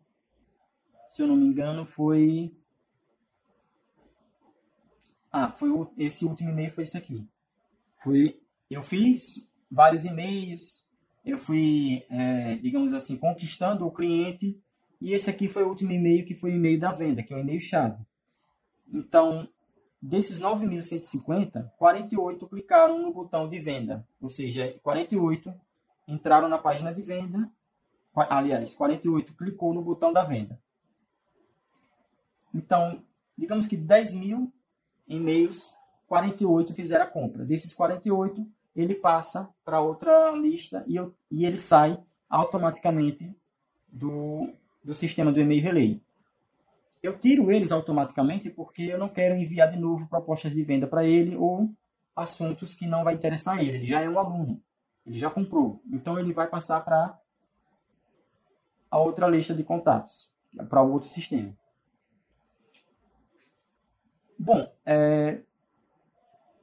se 1.10 1.22
eu 1.22 1.28
não 1.28 1.36
me 1.36 1.46
engano, 1.46 1.86
foi. 1.86 2.56
Ah, 5.32 5.52
foi 5.52 5.70
o, 5.70 5.92
esse 5.98 6.26
último 6.26 6.50
e-mail 6.50 6.72
foi 6.72 6.84
esse 6.84 6.98
aqui. 6.98 7.28
Foi, 8.04 8.40
eu 8.70 8.84
fiz 8.84 9.50
vários 9.70 10.04
e-mails, 10.04 10.90
eu 11.24 11.38
fui, 11.38 12.04
é, 12.10 12.56
digamos 12.56 12.94
assim, 12.94 13.18
conquistando 13.18 13.86
o 13.86 13.92
cliente. 13.92 14.62
E 15.00 15.14
esse 15.14 15.30
aqui 15.30 15.48
foi 15.48 15.64
o 15.64 15.70
último 15.70 15.92
e-mail 15.92 16.26
que 16.26 16.36
foi 16.36 16.52
o 16.52 16.56
e-mail 16.56 16.80
da 16.80 16.92
venda, 16.92 17.24
que 17.24 17.34
é 17.34 17.38
o 17.38 17.40
e-mail 17.40 17.60
chave. 17.60 18.04
Então, 18.94 19.48
Desses 20.02 20.40
9.150, 20.40 21.70
48 21.78 22.48
clicaram 22.48 23.00
no 23.00 23.14
botão 23.14 23.48
de 23.48 23.60
venda, 23.60 24.04
ou 24.20 24.30
seja, 24.30 24.76
48 24.82 25.54
entraram 26.08 26.50
na 26.50 26.58
página 26.58 26.92
de 26.92 27.04
venda, 27.04 27.48
aliás, 28.16 28.74
48 28.74 29.36
clicou 29.36 29.76
no 29.76 29.84
botão 29.84 30.12
da 30.12 30.24
venda. 30.24 30.60
Então, 32.52 33.04
digamos 33.38 33.68
que 33.68 33.78
10 33.78 34.16
mil 34.16 34.52
e-mails, 35.16 35.74
48 36.08 36.74
fizeram 36.74 37.06
a 37.06 37.08
compra. 37.08 37.46
Desses 37.46 37.74
48, 37.74 38.46
ele 38.76 38.96
passa 38.96 39.50
para 39.64 39.82
outra 39.82 40.32
lista 40.32 40.84
e, 40.88 40.96
eu, 40.96 41.14
e 41.30 41.46
ele 41.46 41.58
sai 41.58 42.00
automaticamente 42.30 43.36
do, 43.88 44.50
do 44.84 44.94
sistema 44.94 45.32
do 45.32 45.40
e-mail 45.40 45.62
relay 45.62 46.02
eu 47.02 47.18
tiro 47.18 47.52
eles 47.52 47.72
automaticamente 47.72 48.50
porque 48.50 48.84
eu 48.84 48.98
não 48.98 49.10
quero 49.10 49.36
enviar 49.36 49.72
de 49.72 49.80
novo 49.80 50.08
propostas 50.08 50.54
de 50.54 50.64
venda 50.64 50.86
para 50.86 51.04
ele 51.04 51.36
ou 51.36 51.70
assuntos 52.16 52.76
que 52.76 52.86
não 52.86 53.04
vai 53.04 53.16
interessar 53.16 53.60
ele. 53.60 53.78
Ele 53.78 53.88
já 53.88 54.02
é 54.02 54.10
um 54.10 54.20
aluno, 54.20 54.62
ele 55.06 55.18
já 55.18 55.30
comprou. 55.30 55.82
Então 55.92 56.20
ele 56.20 56.34
vai 56.34 56.48
passar 56.48 56.82
para 56.82 57.18
a 58.90 59.00
outra 59.00 59.28
lista 59.28 59.54
de 59.54 59.64
contatos, 59.64 60.30
para 60.70 60.82
o 60.82 60.92
outro 60.92 61.10
sistema. 61.10 61.58
Bom, 64.44 64.74
é, 64.84 65.44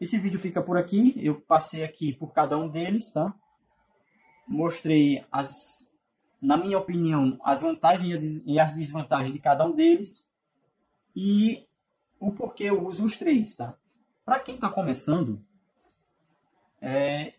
esse 0.00 0.18
vídeo 0.18 0.36
fica 0.40 0.60
por 0.60 0.76
aqui. 0.76 1.14
Eu 1.16 1.40
passei 1.40 1.84
aqui 1.84 2.12
por 2.12 2.32
cada 2.32 2.58
um 2.58 2.68
deles, 2.68 3.12
tá? 3.12 3.32
Mostrei 4.48 5.24
as, 5.30 5.52
na 6.42 6.56
minha 6.56 6.76
opinião, 6.76 7.38
as 7.40 7.62
vantagens 7.62 8.42
e 8.44 8.58
as 8.58 8.74
desvantagens 8.74 9.32
de 9.32 9.38
cada 9.38 9.64
um 9.64 9.76
deles 9.76 10.28
e 11.14 11.68
o 12.18 12.32
porquê 12.32 12.64
eu 12.64 12.84
uso 12.84 13.04
os 13.04 13.16
três, 13.16 13.54
tá? 13.54 13.76
Para 14.24 14.40
quem 14.40 14.56
está 14.56 14.68
começando, 14.68 15.40
é, 16.80 17.34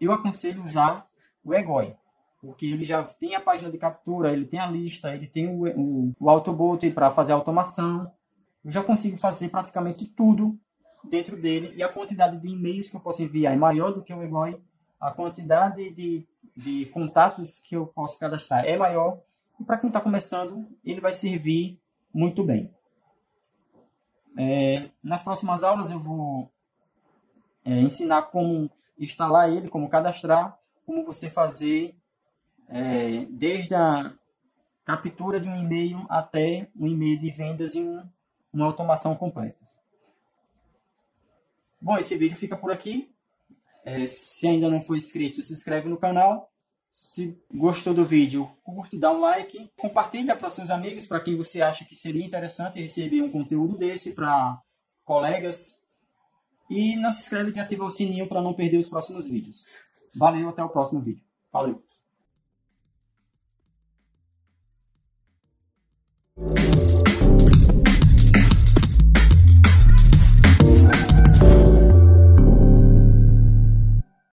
eu 0.00 0.12
aconselho 0.12 0.64
usar 0.64 1.06
o 1.44 1.52
Egoi, 1.52 1.94
porque 2.40 2.64
ele 2.64 2.84
já 2.84 3.02
tem 3.04 3.34
a 3.34 3.40
página 3.40 3.70
de 3.70 3.76
captura, 3.76 4.32
ele 4.32 4.46
tem 4.46 4.60
a 4.60 4.66
lista, 4.66 5.14
ele 5.14 5.26
tem 5.26 5.46
o, 5.46 5.66
o, 5.78 6.14
o 6.18 6.30
Autobot 6.30 6.90
para 6.92 7.10
fazer 7.10 7.32
automação. 7.32 8.10
Eu 8.66 8.72
já 8.72 8.82
consigo 8.82 9.16
fazer 9.16 9.48
praticamente 9.48 10.06
tudo 10.06 10.58
dentro 11.04 11.40
dele 11.40 11.72
e 11.76 11.84
a 11.84 11.88
quantidade 11.88 12.36
de 12.36 12.48
e-mails 12.48 12.88
que 12.88 12.96
eu 12.96 13.00
posso 13.00 13.22
enviar 13.22 13.54
é 13.54 13.56
maior 13.56 13.92
do 13.92 14.02
que 14.02 14.12
o 14.12 14.24
Egoi 14.24 14.60
a 14.98 15.12
quantidade 15.12 15.88
de, 15.90 16.26
de 16.56 16.86
contatos 16.86 17.60
que 17.60 17.76
eu 17.76 17.86
posso 17.86 18.18
cadastrar 18.18 18.64
é 18.64 18.76
maior. 18.76 19.20
E 19.60 19.62
para 19.62 19.78
quem 19.78 19.86
está 19.86 20.00
começando, 20.00 20.68
ele 20.84 21.00
vai 21.00 21.12
servir 21.12 21.80
muito 22.12 22.42
bem. 22.42 22.74
É, 24.36 24.90
nas 25.00 25.22
próximas 25.22 25.62
aulas 25.62 25.92
eu 25.92 26.00
vou 26.00 26.50
é, 27.64 27.80
ensinar 27.80 28.22
como 28.22 28.68
instalar 28.98 29.48
ele, 29.48 29.68
como 29.68 29.88
cadastrar, 29.88 30.58
como 30.84 31.04
você 31.04 31.30
fazer 31.30 31.94
é, 32.68 33.26
desde 33.26 33.76
a 33.76 34.12
captura 34.84 35.38
de 35.38 35.48
um 35.48 35.54
e-mail 35.54 36.04
até 36.08 36.68
um 36.74 36.88
e-mail 36.88 37.16
de 37.16 37.30
vendas 37.30 37.76
e 37.76 37.80
um, 37.80 38.02
uma 38.56 38.66
automação 38.66 39.14
completa. 39.14 39.58
Bom, 41.80 41.96
esse 41.98 42.16
vídeo 42.16 42.36
fica 42.36 42.56
por 42.56 42.72
aqui. 42.72 43.14
É, 43.84 44.06
se 44.06 44.48
ainda 44.48 44.68
não 44.68 44.82
for 44.82 44.96
inscrito, 44.96 45.42
se 45.42 45.52
inscreve 45.52 45.88
no 45.88 45.96
canal. 45.96 46.50
Se 46.90 47.38
gostou 47.52 47.92
do 47.92 48.06
vídeo, 48.06 48.50
curte, 48.64 48.98
dá 48.98 49.12
um 49.12 49.20
like, 49.20 49.70
compartilha 49.76 50.34
para 50.34 50.48
seus 50.48 50.70
amigos, 50.70 51.04
para 51.06 51.20
quem 51.20 51.36
você 51.36 51.60
acha 51.60 51.84
que 51.84 51.94
seria 51.94 52.24
interessante 52.24 52.80
receber 52.80 53.20
um 53.20 53.30
conteúdo 53.30 53.76
desse, 53.76 54.14
para 54.14 54.58
colegas. 55.04 55.84
E 56.70 56.96
não 56.96 57.12
se 57.12 57.20
inscreve 57.20 57.52
e 57.54 57.60
ativa 57.60 57.84
o 57.84 57.90
sininho 57.90 58.26
para 58.26 58.40
não 58.40 58.54
perder 58.54 58.78
os 58.78 58.88
próximos 58.88 59.28
vídeos. 59.28 59.68
Valeu, 60.14 60.48
até 60.48 60.64
o 60.64 60.70
próximo 60.70 61.02
vídeo. 61.02 61.22
Valeu! 61.52 61.84